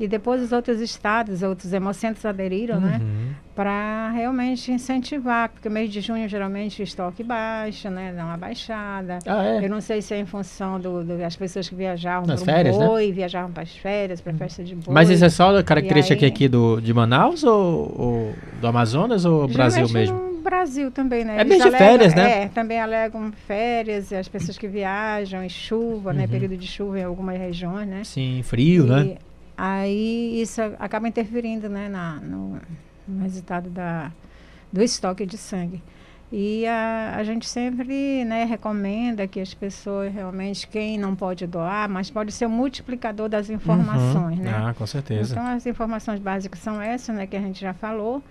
[0.00, 2.98] e depois os outros estados, outros hemocentros aderiram, né?
[3.02, 3.30] Uhum.
[3.54, 8.14] para realmente incentivar, porque mês de junho geralmente o estoque baixa, né?
[8.16, 9.18] Dá uma baixada.
[9.26, 9.64] Ah, é?
[9.64, 12.78] Eu não sei se é em função das do, das pessoas que viajavam para férias,
[12.78, 12.86] né?
[12.86, 14.94] boi, viajavam para as férias, para a festa de boi.
[14.94, 19.26] Mas isso é só a característica aí- aqui do, de Manaus ou, ou do Amazonas
[19.26, 20.18] ou Brasil mesmo?
[20.18, 21.36] No Brasil também, né?
[21.36, 22.42] É Eles mês de alegam- férias, né?
[22.44, 26.22] É, também alegam férias, as pessoas que viajam, e chuva, né?
[26.22, 26.28] Uhum.
[26.30, 28.00] Período de chuva em algumas regiões, né?
[28.04, 29.16] Sim, frio, né?
[29.62, 32.58] Aí isso acaba interferindo, né, na, no,
[33.06, 34.10] no resultado da,
[34.72, 35.82] do estoque de sangue.
[36.32, 41.90] E a, a gente sempre né, recomenda que as pessoas realmente, quem não pode doar,
[41.90, 44.44] mas pode ser o multiplicador das informações, Uhum.
[44.44, 44.64] né?
[44.66, 45.34] Ah, com certeza.
[45.34, 48.22] Então as informações básicas são essas, né, que a gente já falou,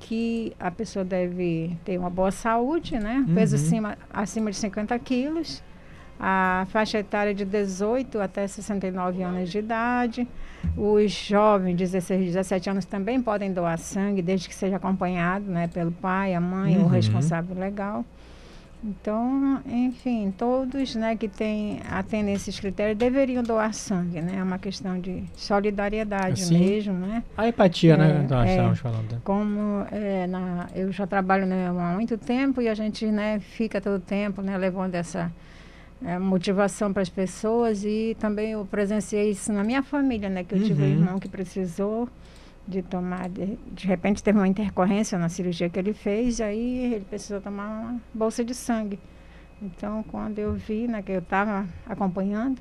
[0.00, 3.26] que a pessoa deve ter uma boa saúde, né?
[3.34, 3.62] Peso Uhum.
[3.62, 5.62] acima, acima de 50 quilos,
[6.18, 10.26] a faixa etária de 18 até 69 anos de idade.
[10.76, 15.92] Os jovens, 16, 17 anos, também podem doar sangue, desde que seja acompanhado né, pelo
[15.92, 16.84] pai, a mãe Uhum.
[16.84, 18.04] o responsável legal.
[18.84, 24.38] Então, enfim, todos né, que têm, atendem esses critérios deveriam doar sangue, né?
[24.38, 26.58] É uma questão de solidariedade Sim.
[26.58, 27.22] mesmo, né?
[27.36, 28.24] A empatia, né?
[28.24, 28.50] É, Nós é.
[28.50, 29.12] estávamos falando.
[29.12, 29.18] né?
[29.22, 33.80] Como é, na, eu já trabalho né, há muito tempo e a gente né, fica
[33.80, 35.30] todo tempo né, levando essa
[36.04, 40.44] é, motivação para as pessoas e também eu presenciei isso na minha família, né?
[40.44, 40.92] Que eu tive um Uhum.
[40.92, 42.08] irmão que precisou
[42.66, 46.92] de tomar, de, de repente teve uma intercorrência na cirurgia que ele fez, e aí
[46.94, 48.98] ele precisou tomar uma bolsa de sangue.
[49.60, 52.60] Então, quando eu vi, né, que eu estava acompanhando,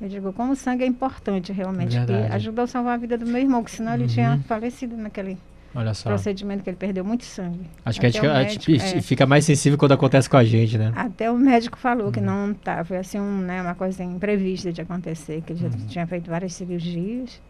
[0.00, 2.34] eu digo, como o sangue é importante realmente, que Verdade.
[2.34, 4.42] ajudou a salvar a vida do meu irmão, que senão ele tinha Uhum.
[4.42, 5.38] falecido naquele
[5.74, 6.10] Olha só.
[6.10, 7.60] procedimento que ele perdeu muito sangue.
[7.84, 9.00] Acho que a Até gente, o a gente médico- é.
[9.00, 10.92] fica mais sensível quando acontece com a gente, né?
[10.94, 12.12] Até o médico falou Uhum.
[12.12, 15.68] que não tá, foi assim um, né, uma coisa imprevista de acontecer, que ele já
[15.68, 15.86] Uhum.
[15.88, 17.40] tinha feito várias cirurgias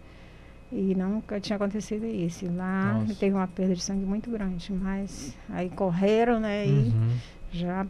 [0.70, 2.45] e nunca tinha acontecido isso.
[2.45, 3.14] E lá Nossa.
[3.16, 7.11] teve uma perda de sangue muito grande, mas aí correram, né, e Uhum.
[7.53, 7.87] já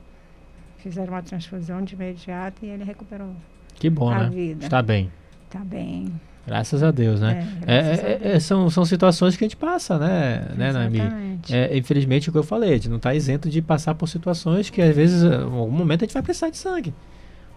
[0.78, 3.34] fizeram uma transfusão de imediato e ele recuperou.
[3.74, 4.30] Que bom, a né?
[4.30, 4.64] vida.
[4.64, 5.12] Está bem.
[5.50, 6.06] Tá bem.
[6.46, 7.46] Graças a Deus, né?
[7.66, 8.34] É, É, a é, Deus.
[8.34, 10.98] é, são, são situações que a gente passa, né, né Naomi?
[10.98, 11.54] Exatamente.
[11.54, 14.68] É, infelizmente, o que eu falei, a gente não está isento de passar por situações
[14.68, 16.92] que às vezes, em algum momento, a gente vai precisar de sangue.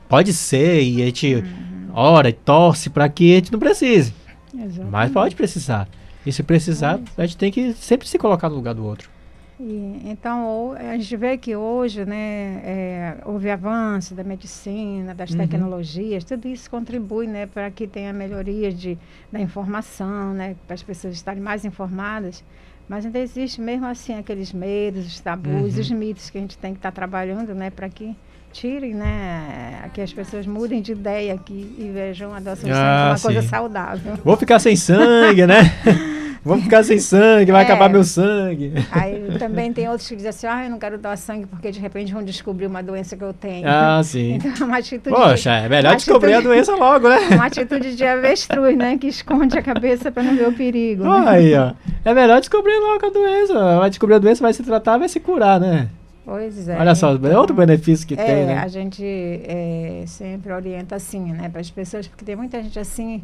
[0.07, 1.89] Pode ser, e a gente Uhum.
[1.93, 4.13] ora e torce para que a gente não precise.
[4.53, 4.91] Exatamente.
[4.91, 5.87] Mas pode precisar.
[6.25, 9.09] E se precisar, a gente tem que sempre se colocar no lugar do outro.
[9.57, 15.37] E, então, a gente vê que hoje, né, é, houve avanço da medicina, das Uhum.
[15.37, 18.97] tecnologias, tudo isso contribui, né, para que tenha melhoria de,
[19.31, 22.43] da informação, né, para as pessoas estarem mais informadas.
[22.87, 25.81] Mas ainda existe mesmo assim aqueles medos, os tabus, Uhum.
[25.81, 28.13] os mitos que a gente tem que estar trabalhando, né, para que
[28.51, 32.87] tirem, né, que as pessoas mudem de ideia aqui e vejam a doação de sangue
[32.87, 33.47] Ah, como uma coisa sim.
[33.47, 34.15] saudável.
[34.23, 35.61] Vou ficar sem sangue, né?
[36.45, 37.65] Vamos ficar sem sangue, vai É.
[37.65, 38.71] acabar meu sangue.
[38.91, 41.79] Aí também tem outros que dizem assim, ah, eu não quero doar sangue porque de
[41.79, 43.67] repente vão descobrir uma doença que eu tenho.
[43.67, 44.35] Ah, sim.
[44.45, 45.15] Então é uma atitude.
[45.15, 47.17] Poxa, é melhor descobrir a doença logo, né?
[47.33, 48.95] Uma atitude de avestruz, né?
[48.97, 51.03] Que esconde a cabeça para não ver o perigo.
[51.03, 51.23] né?
[51.27, 51.73] Aí, ó.
[52.05, 53.79] É melhor descobrir logo a doença.
[53.79, 55.89] Vai descobrir a doença, vai se tratar, vai se curar, né?
[56.23, 56.77] Pois é.
[56.77, 58.57] Olha só, é então, outro benefício que é, tem, né?
[58.57, 63.23] a gente é, sempre orienta assim, né, para as pessoas, porque tem muita gente assim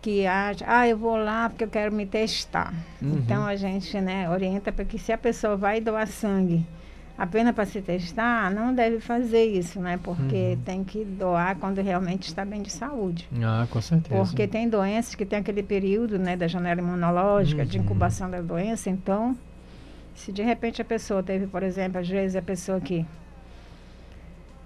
[0.00, 2.72] que acha, ah, eu vou lá porque eu quero me testar.
[3.02, 3.18] Uhum.
[3.18, 6.64] Então a gente, né, orienta para que se a pessoa vai doar sangue
[7.16, 9.98] apenas para se testar, não deve fazer isso, né?
[10.00, 10.62] Porque Uhum.
[10.64, 13.28] tem que doar quando realmente está bem de saúde.
[13.42, 14.14] Ah, com certeza.
[14.24, 17.82] Porque tem doenças que tem aquele período, né, da janela imunológica, de Uhum.
[17.84, 19.36] incubação da doença, então
[20.14, 23.04] se de repente a pessoa teve, por exemplo, às vezes a pessoa que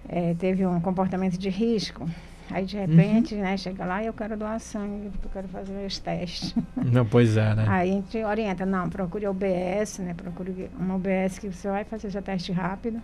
[0.09, 2.09] eh, teve um comportamento de risco,
[2.53, 5.73] aí de repente, né, chega lá e eu quero doar sangue, porque eu quero fazer
[5.73, 6.55] meus testes.
[6.77, 7.65] Não, pois é, né?
[7.69, 12.11] Aí a gente orienta, não, procure OBS, né, procure uma OBS que você vai fazer
[12.11, 13.01] seu teste rápido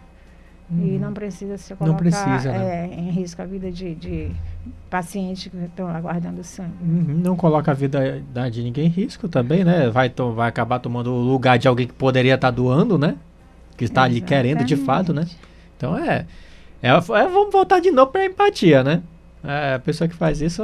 [0.70, 0.99] e Uhum.
[1.01, 2.84] não precisa se Não colocar precisa, né?
[2.90, 4.30] eh, em risco a vida de, de
[4.90, 6.72] pacientes que estão aguardando sangue.
[6.82, 9.88] Uhum, Não coloca a vida da- de ninguém em risco também, né?
[9.88, 13.16] Vai, vai acabar tomando o lugar de alguém que poderia estar doando, né?
[13.78, 15.26] Que está ali querendo de fato, né?
[15.76, 16.26] Então é,
[16.82, 19.03] é, é, Vamos voltar de novo para empatia, né?
[19.45, 20.62] É, a pessoa que faz isso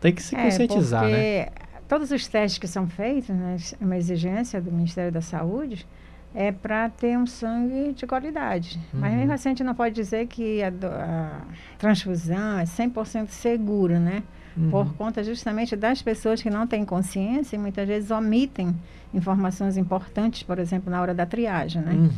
[0.00, 1.48] tem que se É, conscientizar, né?
[1.88, 5.86] Todos os testes que são feitos, né, uma exigência do Ministério da Saúde,
[6.32, 8.78] é para ter um sangue de qualidade.
[8.94, 9.18] Mas Uhum.
[9.18, 11.40] mesmo assim a gente não pode dizer que a, do- a
[11.78, 14.22] transfusão é 100% segura, né?
[14.56, 14.70] Uhum.
[14.70, 18.74] Por conta justamente das pessoas que não têm consciência e muitas vezes omitem
[19.12, 21.92] informações importantes, por exemplo, na hora da triagem, né?
[21.92, 22.10] Uhum.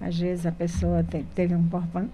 [0.00, 1.68] Às vezes a pessoa te- teve um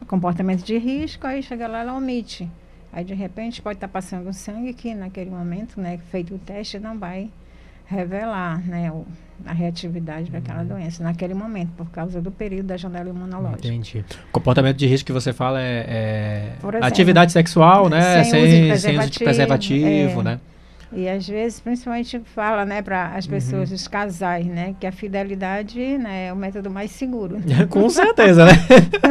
[0.08, 2.50] comportamento de risco, aí chega lá ela omite.
[2.94, 6.78] Aí de repente pode estar passando um sangue que naquele momento, né, feito o teste,
[6.78, 7.28] não vai
[7.86, 9.04] revelar, né, o,
[9.44, 13.66] a reatividade para aquela doença naquele momento, por causa do período da janela imunológica.
[13.66, 14.04] Entendi.
[14.30, 18.22] Comportamento de risco que você fala é, é Por atividade sexual, né?
[18.22, 20.24] sem uso de sem, sem uso de preservativo, preservativo, é.
[20.24, 20.40] né?
[20.94, 23.74] E às vezes, principalmente, fala, né, para as pessoas, Uhum.
[23.74, 27.38] os casais, né, que a fidelidade, né, é o método mais seguro.
[27.68, 28.52] Com certeza, né?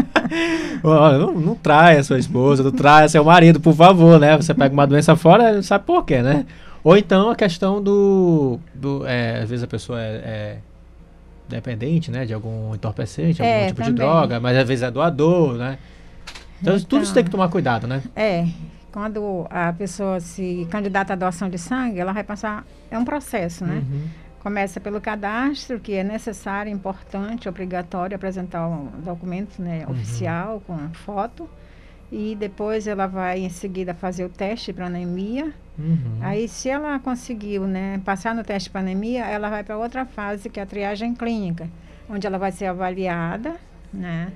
[0.84, 4.36] Olha, não, não traia sua esposa, não traia seu marido, por favor, né?
[4.38, 6.46] Você pega uma doença fora, não sabe por quê, né?
[6.84, 8.60] Ou então a questão do.
[8.74, 10.58] do é, às vezes a pessoa é, é
[11.48, 12.26] dependente, né?
[12.26, 14.06] De algum entorpecente, algum É, tipo de também.
[14.06, 15.78] droga, mas às vezes é doador, né?
[16.62, 17.14] Então, tudo isso Então.
[17.16, 18.02] tem que tomar cuidado, né?
[18.16, 18.46] É,
[18.94, 22.64] quando a pessoa se candidata à doação de sangue, ela vai passar.
[22.92, 23.84] É um processo, né?
[23.84, 24.04] Uhum.
[24.40, 29.94] Começa pelo cadastro, que é necessário, importante, obrigatório apresentar um documento né, Uhum.
[29.94, 31.50] oficial com foto.
[32.12, 35.52] E depois ela vai em seguida fazer o teste para anemia.
[35.80, 36.20] Uhum.
[36.22, 40.48] Aí, se ela conseguiu né, passar no teste para anemia, ela vai para outra fase,
[40.50, 41.68] que é a triagem clínica,
[42.08, 43.56] onde ela vai ser avaliada,
[43.92, 44.32] né?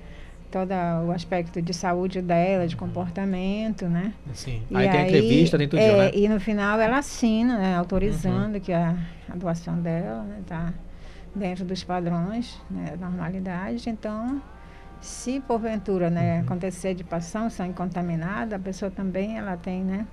[0.51, 0.71] Todo
[1.05, 4.13] o aspecto de saúde dela, de comportamento, né?
[4.33, 4.63] Sim.
[4.71, 6.11] E Aí tem entrevista, tem tudo, é, né?
[6.13, 8.59] E no final ela assina, né, autorizando Uhum.
[8.61, 8.95] que a,
[9.29, 10.73] a doação dela está
[11.35, 13.89] dentro dos padrões né, da normalidade.
[13.89, 14.41] Então,
[15.01, 16.45] se porventura né, Uhum.
[16.45, 20.07] acontecer de passar um sangue contaminado, a pessoa também ela tem, né?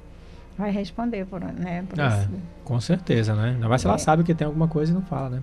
[0.58, 2.28] Vai responder por, né, por Ah, esse-
[2.64, 3.50] com certeza, né?
[3.50, 3.98] Ainda mais se ela É.
[3.98, 5.42] sabe que tem alguma coisa e não fala, né?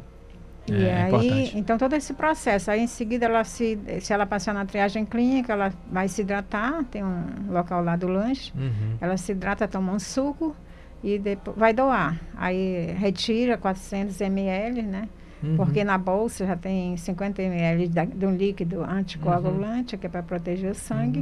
[0.68, 1.58] E é aí, importante.
[1.58, 5.54] então todo esse processo, aí em seguida ela se, se ela passar na triagem clínica,
[5.54, 8.96] ela vai se hidratar, tem um local lá do lanche, Uhum.
[9.02, 10.56] ela se hidrata, toma um suco
[11.04, 12.20] e depois vai doar.
[12.38, 15.10] Aí retira 400 ml, né?
[15.44, 15.56] Uhum.
[15.58, 20.22] Porque na bolsa já tem 50 ml da, de um líquido anticoagulante, que é para
[20.22, 21.20] proteger o sangue.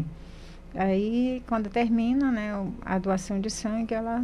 [0.76, 0.82] Uhum.
[0.82, 2.52] Aí, quando termina, né,
[2.86, 4.24] a doação de sangue, ela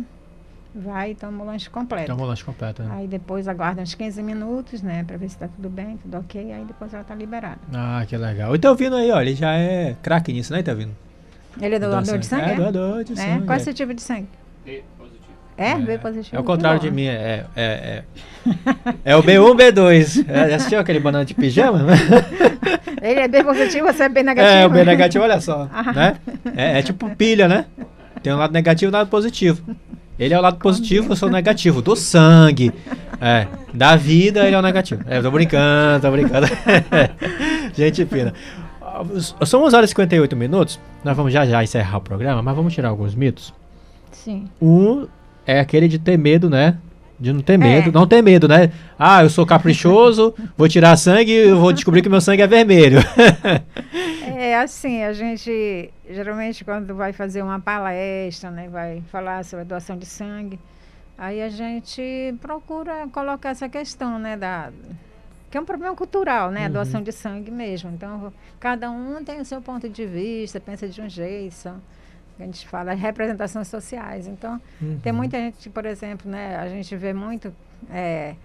[0.76, 2.12] vai e toma o lanche completo.
[2.12, 2.90] Então, o lanche completo, né?
[2.98, 6.52] Aí depois aguarda uns 15 minutos, né, para ver se tá tudo bem, tudo ok,
[6.52, 7.60] aí depois ela tá liberada.
[7.74, 8.52] Ah, que legal.
[8.52, 10.92] O Teovino aí, ó, ele já é craque nisso, né, Teovino?
[11.62, 12.52] Ele é doador de sangue?
[12.52, 13.16] É, doador de É?
[13.16, 13.46] sangue.
[13.46, 13.62] Qual é é.
[13.62, 14.28] o seu tipo de sangue?
[14.66, 15.26] B positivo.
[15.58, 15.76] É?
[15.76, 16.36] B positivo?
[16.36, 18.04] É o Que contrário de mim, é, é, é,
[19.06, 20.26] é o B1, B2.
[20.28, 21.86] É, já assistiu aquele banana de pijama?
[23.02, 24.54] Ele é B positivo, você é B negativo?
[24.54, 25.94] É, o B negativo, olha só, Ah.
[25.94, 26.18] né?
[26.58, 27.66] É, é tipo pilha, né?
[28.22, 29.62] Tem um lado negativo e um lado positivo.
[30.18, 32.72] Ele é o lado positivo, eu sou o negativo, do sangue.
[33.20, 35.02] É, da vida ele é o negativo.
[35.08, 36.48] É, tô brincando, tô brincando.
[37.76, 38.34] Gente fina.
[38.82, 39.04] Ah,
[39.46, 40.80] São 11 horas e 58 minutos.
[41.04, 43.54] Nós vamos já já encerrar o programa, mas vamos tirar alguns mitos.
[44.12, 44.46] Sim.
[44.62, 45.06] Um
[45.46, 46.78] é aquele de ter medo, né?
[47.20, 47.44] De não É.
[47.44, 47.92] ter medo.
[47.92, 48.72] Não ter medo, né?
[48.98, 53.00] Ah, eu sou caprichoso, vou tirar sangue e vou descobrir que meu sangue é vermelho.
[54.38, 59.66] É assim, a gente geralmente quando vai fazer uma palestra, né, vai falar sobre a
[59.66, 60.60] doação de sangue,
[61.18, 64.72] aí a gente procura colocar essa questão, né, da
[65.50, 66.74] que é um problema cultural, né, a Uhum.
[66.74, 67.90] doação de sangue mesmo.
[67.92, 71.70] Então, cada um tem o seu ponto de vista, pensa de um jeito,
[72.38, 74.28] a gente fala representações sociais.
[74.28, 74.60] Então,
[75.02, 75.18] tem Uhum.
[75.20, 77.54] muita gente, por exemplo, né, a gente vê muito
[77.90, 78.36] é,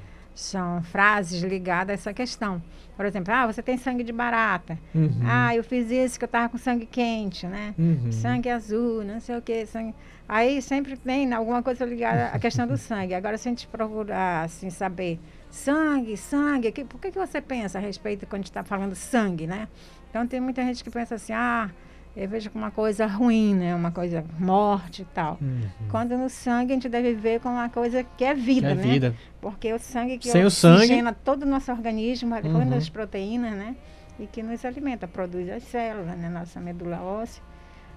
[0.41, 2.62] são frases ligadas a essa questão.
[2.97, 4.78] Por exemplo, ah, você tem sangue de barata.
[4.95, 5.22] Uhum.
[5.24, 7.74] Ah, eu fiz isso que eu tava com sangue quente, né?
[7.78, 8.12] Uhum.
[8.12, 9.64] Sangue azul, não sei o que.
[9.66, 9.95] Sangue...
[10.28, 13.14] Aí sempre tem alguma coisa ligada à questão do sangue.
[13.14, 15.18] Agora, se a gente procurar assim, saber
[15.51, 18.95] sangue, sangue, que, por que, que você pensa a respeito quando a gente está falando
[18.95, 19.66] sangue, né?
[20.11, 21.70] Então tem muita gente que pensa assim, ah,
[22.17, 23.75] eu vejo como uma coisa ruim, né?
[23.75, 25.39] Uma coisa morte e tal.
[25.41, 25.63] Uhum.
[25.91, 28.83] Quando no sangue a gente deve ver como uma coisa que é vida, é né?
[28.83, 29.15] vida.
[29.41, 32.77] Porque o sangue que Sem o sangue- oxigena todo o nosso organismo, Uhum.
[32.77, 33.77] as proteínas, né?
[34.19, 36.29] E que nos alimenta, produz as células, né?
[36.29, 37.43] Nossa medula óssea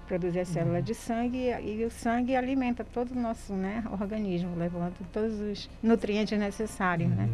[0.06, 0.84] produz as células Uhum.
[0.84, 5.70] de sangue e, e o sangue alimenta todo o nosso né, organismo, levando todos os
[5.82, 7.26] nutrientes necessários, né?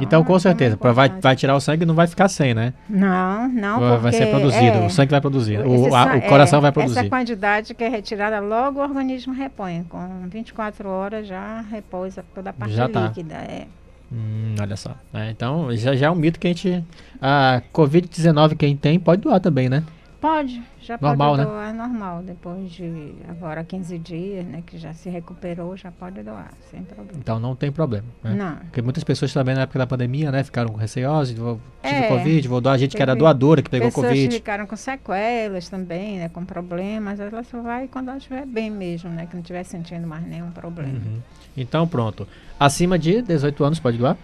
[0.00, 2.54] Então, com é certeza, pra- vai, vai tirar o sangue e não vai ficar sem,
[2.54, 2.72] né?
[2.88, 6.58] Não, não, Vai- vai ser produzido, é, o sangue vai produzir, o- a- o coração
[6.58, 6.98] é, vai produzir.
[7.00, 9.84] Essa quantidade que é retirada, logo o organismo repõe.
[9.88, 13.06] Com 24 horas já repôs a- toda a parte Já tá.
[13.08, 13.34] líquida.
[13.34, 13.66] É.
[14.12, 14.90] Hum, olha só.
[15.12, 15.30] né?
[15.30, 16.84] Então, já, já é um mito que a gente.
[17.22, 19.84] A Covid-19, quem tem, pode doar também, né?
[20.20, 21.44] Pode, já Normal, né?
[21.44, 22.22] pode doar normal.
[22.22, 27.18] Depois de agora 15 dias, né, que já se recuperou, já pode doar, sem problema.
[27.18, 28.06] Então não tem problema.
[28.22, 28.34] Né?
[28.34, 28.56] Não.
[28.56, 30.42] Porque muitas pessoas também na época da pandemia, né?
[30.42, 32.74] Ficaram receosas, vou, tive É, Covid, vou doar.
[32.74, 34.34] A gente que era doadora, que pegou pessoas Covid.
[34.34, 37.20] ficaram com sequelas também, né, com problemas.
[37.20, 40.50] Ela só vai quando ela estiver bem mesmo, né, que não estiver sentindo mais nenhum
[40.50, 40.98] problema.
[40.98, 41.20] Uhum.
[41.56, 42.26] Então pronto.
[42.58, 44.16] Acima de 18 anos pode doar?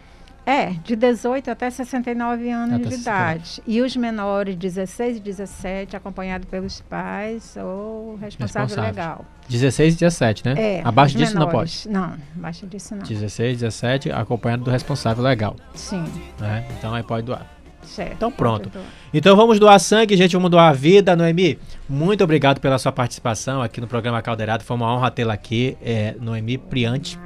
[0.46, 3.62] É, de 18 até 69 anos até de idade.
[3.66, 8.84] E os menores, 16 e 17, acompanhados pelos pais ou responsável, responsável.
[8.84, 9.24] legal.
[9.48, 10.54] 16 e 17, né?
[10.56, 10.82] É.
[10.84, 11.84] Abaixo disso menores.
[11.86, 12.16] não pode?
[12.16, 13.02] Não, abaixo disso não.
[13.02, 15.56] 16 e 17, acompanhado do responsável legal.
[15.74, 16.04] Sim.
[16.38, 16.64] Né?
[16.78, 17.44] Então aí pode doar.
[17.82, 18.12] Certo.
[18.12, 18.70] Então pronto.
[19.12, 21.58] Então vamos doar sangue, gente, vamos doar vida, Noemi.
[21.88, 24.62] Muito obrigado pela sua participação aqui no programa Caldeirado.
[24.62, 27.18] Foi uma honra tê-la aqui, é, Noemi Priante.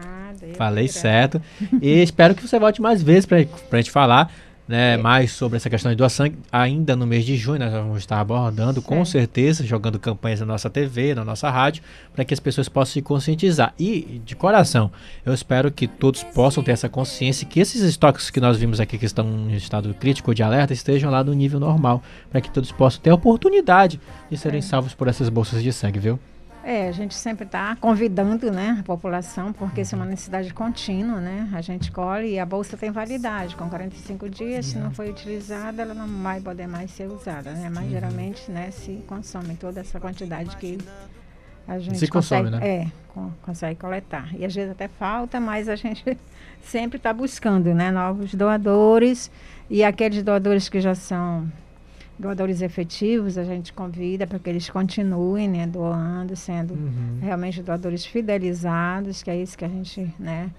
[0.57, 1.41] Falei certo.
[1.81, 4.33] e espero que você volte mais vezes para a gente falar
[4.71, 4.97] né, é.
[4.97, 6.31] mais sobre essa questão de doação.
[6.53, 10.71] Ainda no mês de junho, nós vamos estar abordando, com certeza, jogando campanhas na nossa
[10.71, 11.83] TV, na nossa rádio,
[12.15, 13.75] para que as pessoas possam se conscientizar.
[13.77, 14.93] E, de coração,
[15.27, 18.97] eu espero que todos possam ter essa consciência que esses estoques que nós vimos aqui,
[18.97, 22.71] que estão em estado crítico de alerta, estejam lá no nível normal, para que todos
[22.71, 24.63] possam ter a oportunidade de serem é.
[24.63, 26.21] salvos por essas bolsas de sangue, viu?
[26.63, 31.19] É, a gente sempre está convidando né, a população, porque isso é uma necessidade contínua,
[31.19, 31.49] né?
[31.55, 35.83] A gente colhe e a bolsa tem validade, com 45 dias, se não foi utilizada,
[35.83, 37.71] ela não vai poder mais ser usada, né?
[37.71, 40.79] Mas geralmente né, se consome toda essa quantidade que
[41.67, 42.83] a gente se consegue, consome, né?
[42.83, 44.29] É, com, consegue coletar.
[44.37, 46.19] E às vezes até falta, mas a gente
[46.63, 49.31] sempre está buscando né, novos doadores
[49.69, 51.51] e aqueles doadores que já são
[52.21, 57.19] doadores efetivos, a gente convida para que eles continuem né, doando, sendo uhum.
[57.21, 60.51] realmente doadores fidelizados, que é isso que a gente né,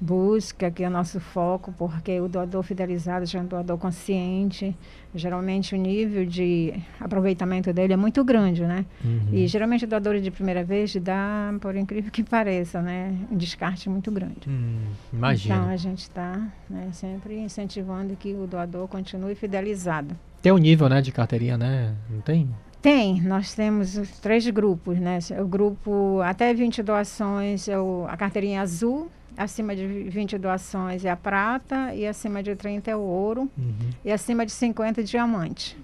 [0.00, 4.74] busca, que é o nosso foco, porque o doador fidelizado já é um doador consciente,
[5.12, 8.86] geralmente o nível de aproveitamento dele é muito grande, né?
[9.04, 9.28] Uhum.
[9.32, 14.10] E geralmente doadores de primeira vez dá, por incrível que pareça, né, um descarte muito
[14.12, 14.48] grande.
[14.48, 14.78] Hum,
[15.12, 15.56] imagina.
[15.56, 20.16] Então a gente está né, sempre incentivando que o doador continue fidelizado.
[20.42, 21.94] Tem o um nível, né, de carteirinha, né?
[22.08, 22.48] Não tem?
[22.80, 25.18] Tem, nós temos os três grupos, né?
[25.38, 31.10] O grupo até 20 doações é o, a carteirinha azul, acima de 20 doações é
[31.10, 33.90] a prata e acima de 30 é o ouro uhum.
[34.04, 35.76] e acima de 50 diamante.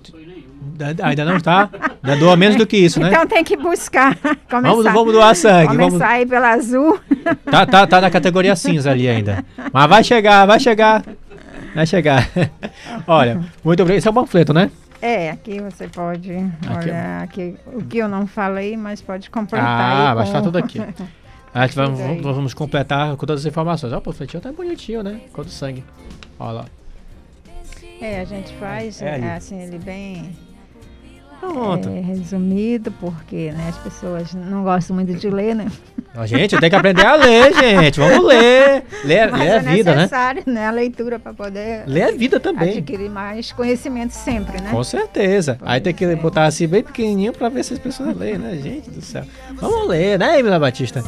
[1.02, 1.70] Ainda não está?
[2.02, 3.08] Ainda doa menos do que isso, né?
[3.08, 4.16] Então tem que buscar.
[4.48, 5.68] Começar, vamos, vamos doar sangue.
[5.68, 6.02] Começar vamos...
[6.02, 7.00] aí pela azul.
[7.44, 9.44] Tá, tá, tá na categoria cinza ali ainda.
[9.72, 11.02] Mas vai chegar, vai chegar.
[11.76, 12.28] Vai chegar.
[13.06, 13.98] Olha, muito obrigado.
[13.98, 14.70] Esse é o panfleto, né?
[15.00, 16.88] É, aqui você pode aqui.
[16.88, 20.08] olhar aqui, o que eu não falei, mas pode completar.
[20.08, 20.80] Ah, vai estar tudo aqui.
[21.52, 23.92] A gente vai, vamos, vamos, completar com todas as informações.
[23.92, 25.20] Ó, o panfletinho tá bonitinho, né?
[25.32, 25.84] Cor do sangue.
[26.38, 26.64] Olha lá.
[28.00, 30.36] É, a gente faz é, é assim, ele bem
[31.42, 35.66] é, resumido, porque né, as pessoas não gostam muito de ler, né?
[36.24, 38.00] Gente, tem que aprender a ler, gente.
[38.00, 38.84] Vamos ler.
[39.04, 39.96] Ler, ler é a vida, né?
[39.96, 40.66] É necessário, né?
[40.66, 41.84] A leitura para poder...
[41.86, 42.78] Ler a vida também.
[42.78, 44.70] Adquirir mais conhecimento sempre, né?
[44.70, 45.58] Com certeza.
[45.62, 46.16] Aí tem que é.
[46.16, 48.56] botar assim bem pequenininho para ver se as pessoas leem, né?
[48.56, 49.24] Gente do céu.
[49.56, 51.02] Vamos ler, né, Emília Batista?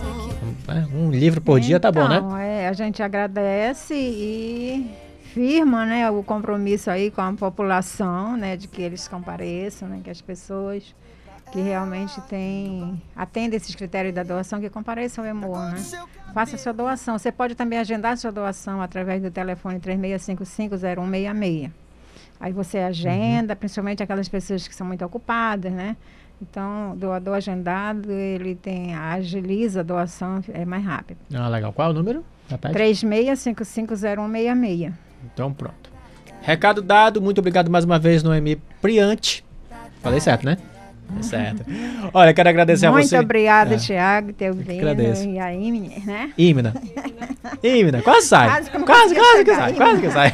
[0.95, 2.19] Um livro por dia tá bom, né?
[2.19, 4.87] Então, é, a gente agradece e
[5.35, 10.11] firma, né, o compromisso aí com a população, né, de que eles compareçam, né, que
[10.11, 10.95] as pessoas
[11.51, 15.83] que realmente têm, atendem esses critérios da doação, que compareçam ao EMOA, né?
[16.35, 17.19] Faça a sua doação.
[17.19, 21.71] Você pode também agendar a sua doação através do telefone 36550166.
[22.39, 23.59] Aí você agenda, uhum.
[23.59, 25.97] principalmente aquelas pessoas que são muito ocupadas, né?
[26.41, 31.19] Então, doador agendado, ele tem agiliza a doação, é mais rápido.
[31.35, 31.73] Ah, legal.
[31.73, 32.25] Qual é o número?
[32.49, 34.93] 36550166.
[35.25, 35.91] Então, pronto.
[36.43, 37.21] Recado dado.
[37.21, 39.45] Muito obrigado mais uma vez, Noemi Priante.
[40.03, 40.57] Falei certo, né?
[41.19, 41.65] É certo.
[42.13, 43.17] Olha, quero agradecer Muito a você.
[43.17, 43.79] Muito obrigada, é.
[43.79, 46.33] Tiago, teu vindo e a Imina, né?
[46.37, 46.75] Imina.
[47.63, 48.49] Imina, quase sai.
[48.49, 49.73] Quase, quase, quase que sai.
[49.75, 50.33] Quase que sai.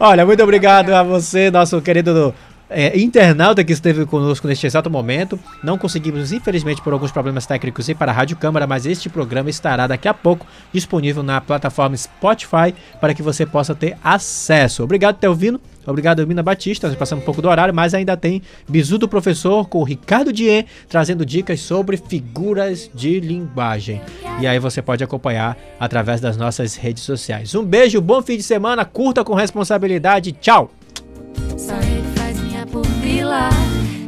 [0.00, 2.34] Olha, muito obrigado a você, nosso querido
[2.74, 5.38] é, internauta que esteve conosco neste exato momento.
[5.62, 9.50] Não conseguimos, infelizmente, por alguns problemas técnicos, ir para a Rádio Câmara, mas este programa
[9.50, 14.82] estará daqui a pouco disponível na plataforma Spotify para que você possa ter acesso.
[14.82, 15.60] Obrigado por ter ouvido.
[15.86, 16.86] Obrigado, Mina Batista.
[16.86, 20.32] Nós passamos um pouco do horário, mas ainda tem Bizu do Professor com o Ricardo
[20.32, 24.00] Dien trazendo dicas sobre figuras de linguagem.
[24.40, 27.54] E aí você pode acompanhar através das nossas redes sociais.
[27.54, 30.32] Um beijo, bom fim de semana, curta com responsabilidade.
[30.32, 30.70] Tchau!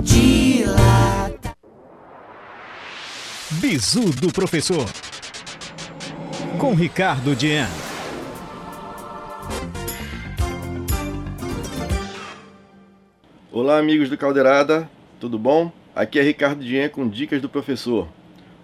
[0.02, 1.56] Dilata.
[3.52, 4.84] Bizu do Professor.
[6.58, 7.66] Com Ricardo Dien.
[13.50, 15.72] Olá, amigos do Caldeirada, tudo bom?
[15.96, 18.08] Aqui é Ricardo Dien com Dicas do Professor.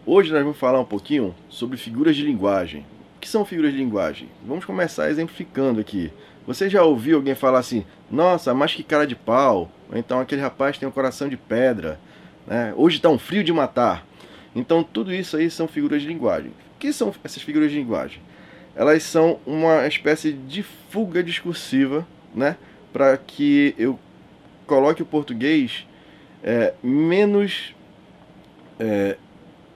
[0.04, 2.84] Hoje nós vamos falar um pouquinho sobre figuras de linguagem.
[3.16, 4.28] O que são figuras de linguagem?
[4.46, 6.12] Vamos começar exemplificando aqui.
[6.46, 9.70] Você já ouviu alguém falar assim, nossa, mas que cara de pau?
[9.90, 11.98] Ou então aquele rapaz tem um coração de pedra.
[12.46, 12.72] Né?
[12.76, 14.06] Hoje está um frio de matar.
[14.54, 16.50] Então tudo isso aí são figuras de linguagem.
[16.50, 18.20] O que são essas figuras de linguagem?
[18.74, 22.56] elas são uma espécie de fuga discursiva, né?
[22.92, 23.98] Para que eu
[24.66, 25.86] coloque o português
[26.42, 27.74] é, menos
[28.78, 29.16] é,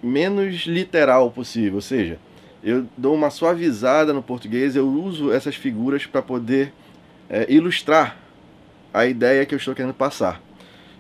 [0.03, 2.19] menos literal possível, ou seja,
[2.63, 6.73] eu dou uma suavizada no português, eu uso essas figuras para poder
[7.29, 8.19] é, ilustrar
[8.95, 10.41] a ideia que eu estou querendo passar.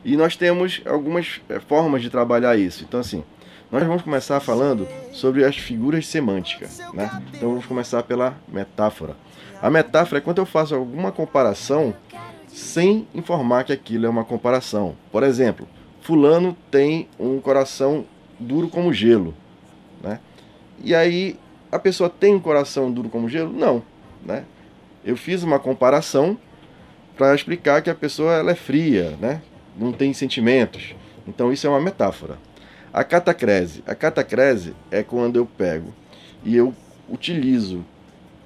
[0.04, 2.82] E nós temos algumas é, formas de trabalhar isso.
[2.82, 3.22] Então, assim,
[3.70, 6.80] nós vamos começar falando sobre as figuras semânticas.
[6.92, 7.08] Né?
[7.32, 9.16] Então, vamos começar pela metáfora.
[9.62, 11.94] A metáfora é quando eu faço alguma comparação
[12.48, 14.96] sem informar que aquilo é uma comparação.
[15.12, 15.66] Por exemplo,
[16.02, 18.04] Fulano tem um coração
[18.38, 19.32] duro como gelo.
[20.02, 20.18] Né?
[20.82, 21.38] E aí,
[21.70, 23.52] a pessoa tem um coração duro como gelo?
[23.52, 23.82] Não.
[24.22, 24.44] Né?
[25.04, 26.36] Eu fiz uma comparação
[27.16, 29.40] para explicar que a pessoa ela é fria, né?
[29.76, 30.94] não tem sentimentos.
[31.26, 32.38] Então isso é uma metáfora.
[32.92, 33.82] A catacrese.
[33.86, 35.92] A catacrese é quando eu pego
[36.44, 36.74] e eu
[37.08, 37.84] utilizo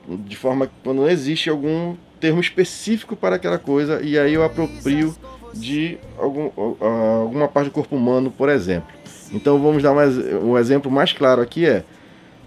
[0.08, 5.14] de forma quando não existe algum termo específico para aquela coisa e aí eu aproprio
[5.52, 6.50] de algum,
[6.80, 8.88] alguma parte do corpo humano, por exemplo.
[9.32, 11.84] Então vamos dar mais, um exemplo mais claro aqui é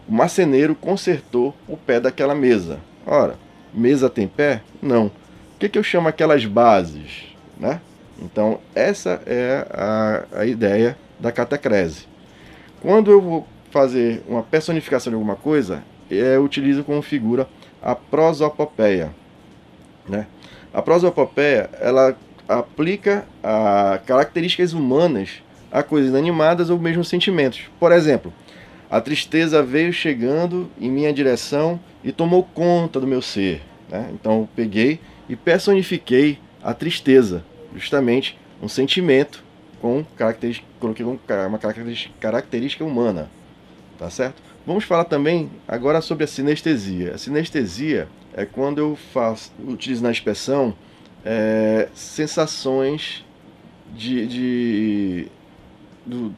[0.07, 2.79] o marceneiro consertou o pé daquela mesa.
[3.05, 3.35] Ora,
[3.73, 4.61] mesa tem pé?
[4.81, 5.11] Não.
[5.61, 7.35] Que, que eu chamo aquelas bases?
[7.55, 7.79] Né?
[8.19, 12.07] Então, essa é a, a ideia da catacrese.
[12.81, 17.47] Quando eu vou fazer uma personificação de alguma coisa, eu utilizo como figura
[17.79, 19.13] a prosopopeia.
[20.09, 20.25] Né?
[20.73, 22.17] A prosopopeia, ela
[22.49, 27.69] aplica a características humanas a coisas inanimadas ou mesmo sentimentos.
[27.79, 28.33] Por exemplo,
[28.89, 33.61] a tristeza veio chegando em minha direção e tomou conta do meu ser.
[33.87, 34.09] Né?
[34.11, 34.99] Então eu peguei
[35.31, 37.41] e personifiquei a tristeza,
[37.73, 39.41] justamente um sentimento
[39.79, 41.57] com característica, coloquei uma
[42.19, 43.31] característica humana,
[43.97, 44.41] tá certo?
[44.67, 47.15] Vamos falar também agora sobre a sinestesia.
[47.15, 50.75] A sinestesia é quando eu faço, utilizo na expressão
[51.23, 53.25] é, sensações
[53.95, 55.27] de, de
[56.05, 56.35] do,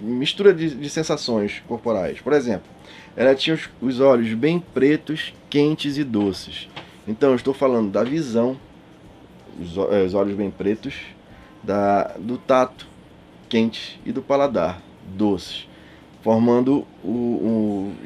[0.00, 2.18] mistura de, de, sensações corporais.
[2.18, 2.66] Por exemplo,
[3.14, 6.66] ela tinha os, os olhos bem pretos, quentes e doces.
[7.10, 8.56] Então, eu estou falando da visão,
[9.60, 10.94] os, é, os olhos bem pretos,
[11.60, 12.86] da, do tato
[13.48, 14.80] quente e do paladar
[15.16, 15.66] doces,
[16.22, 17.96] formando o, o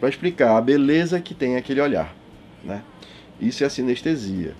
[0.00, 2.12] para explicar a beleza que tem aquele olhar,
[2.64, 2.82] né?
[3.40, 4.56] Isso é a sinestesia.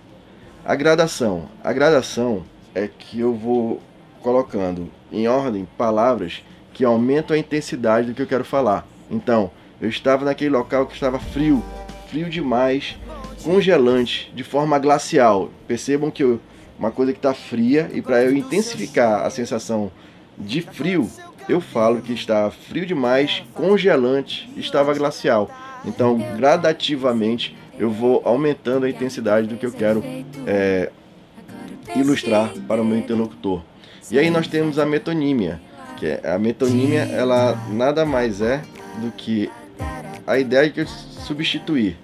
[0.65, 2.45] A gradação, a gradação
[2.77, 3.83] é que eu vou
[4.23, 8.87] colocando em ordem palavras que aumentam a intensidade do que eu quero falar.
[9.11, 11.65] Então, eu estava naquele local que estava frio,
[12.09, 12.97] frio demais,
[13.43, 15.51] congelante, de forma glacial.
[15.67, 16.41] Percebam que eu,
[16.79, 19.91] uma coisa que está fria e para eu intensificar a sensação
[20.37, 21.11] de frio,
[21.49, 25.51] eu falo que está frio demais, congelante, estava glacial.
[25.85, 30.03] Então, gradativamente, eu vou aumentando a intensidade do que eu quero
[30.47, 30.91] é,
[31.97, 33.63] ilustrar para o meu interlocutor.
[34.11, 35.61] E aí nós temos a metonímia,
[35.97, 38.63] que é, a metonímia ela nada mais é
[39.01, 39.51] do que
[40.27, 41.97] a ideia de substituir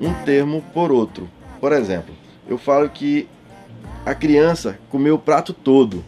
[0.00, 1.28] um termo por outro.
[1.60, 2.14] Por exemplo,
[2.48, 3.28] eu falo que
[4.04, 6.04] a criança comeu o prato todo.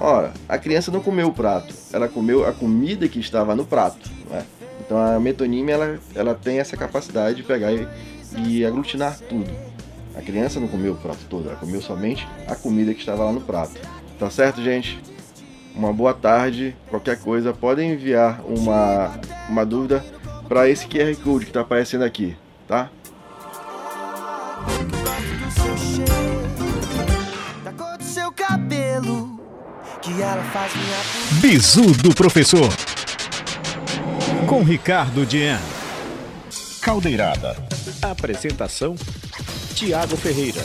[0.00, 4.10] Ora, a criança não comeu o prato, ela comeu a comida que estava no prato.
[4.30, 4.44] Né?
[4.80, 7.88] Então a metonímia ela, ela tem essa capacidade de pegar e,
[8.46, 9.50] e aglutinar tudo.
[10.14, 13.32] A criança não comeu o prato todo, ela comeu somente a comida que estava lá
[13.32, 13.78] no prato.
[14.18, 14.98] Tá certo, gente?
[15.76, 16.74] uma boa tarde.
[16.88, 20.04] Qualquer coisa, podem enviar uma, uma dúvida
[20.48, 22.36] para esse QR Code que está aparecendo aqui,
[22.66, 22.90] tá?
[31.40, 32.68] Bizu do Professor
[34.46, 35.58] com Ricardo Dien.
[36.80, 37.56] Caldeirada.
[38.00, 38.94] Apresentação:
[39.74, 40.62] Tiago Ferreira.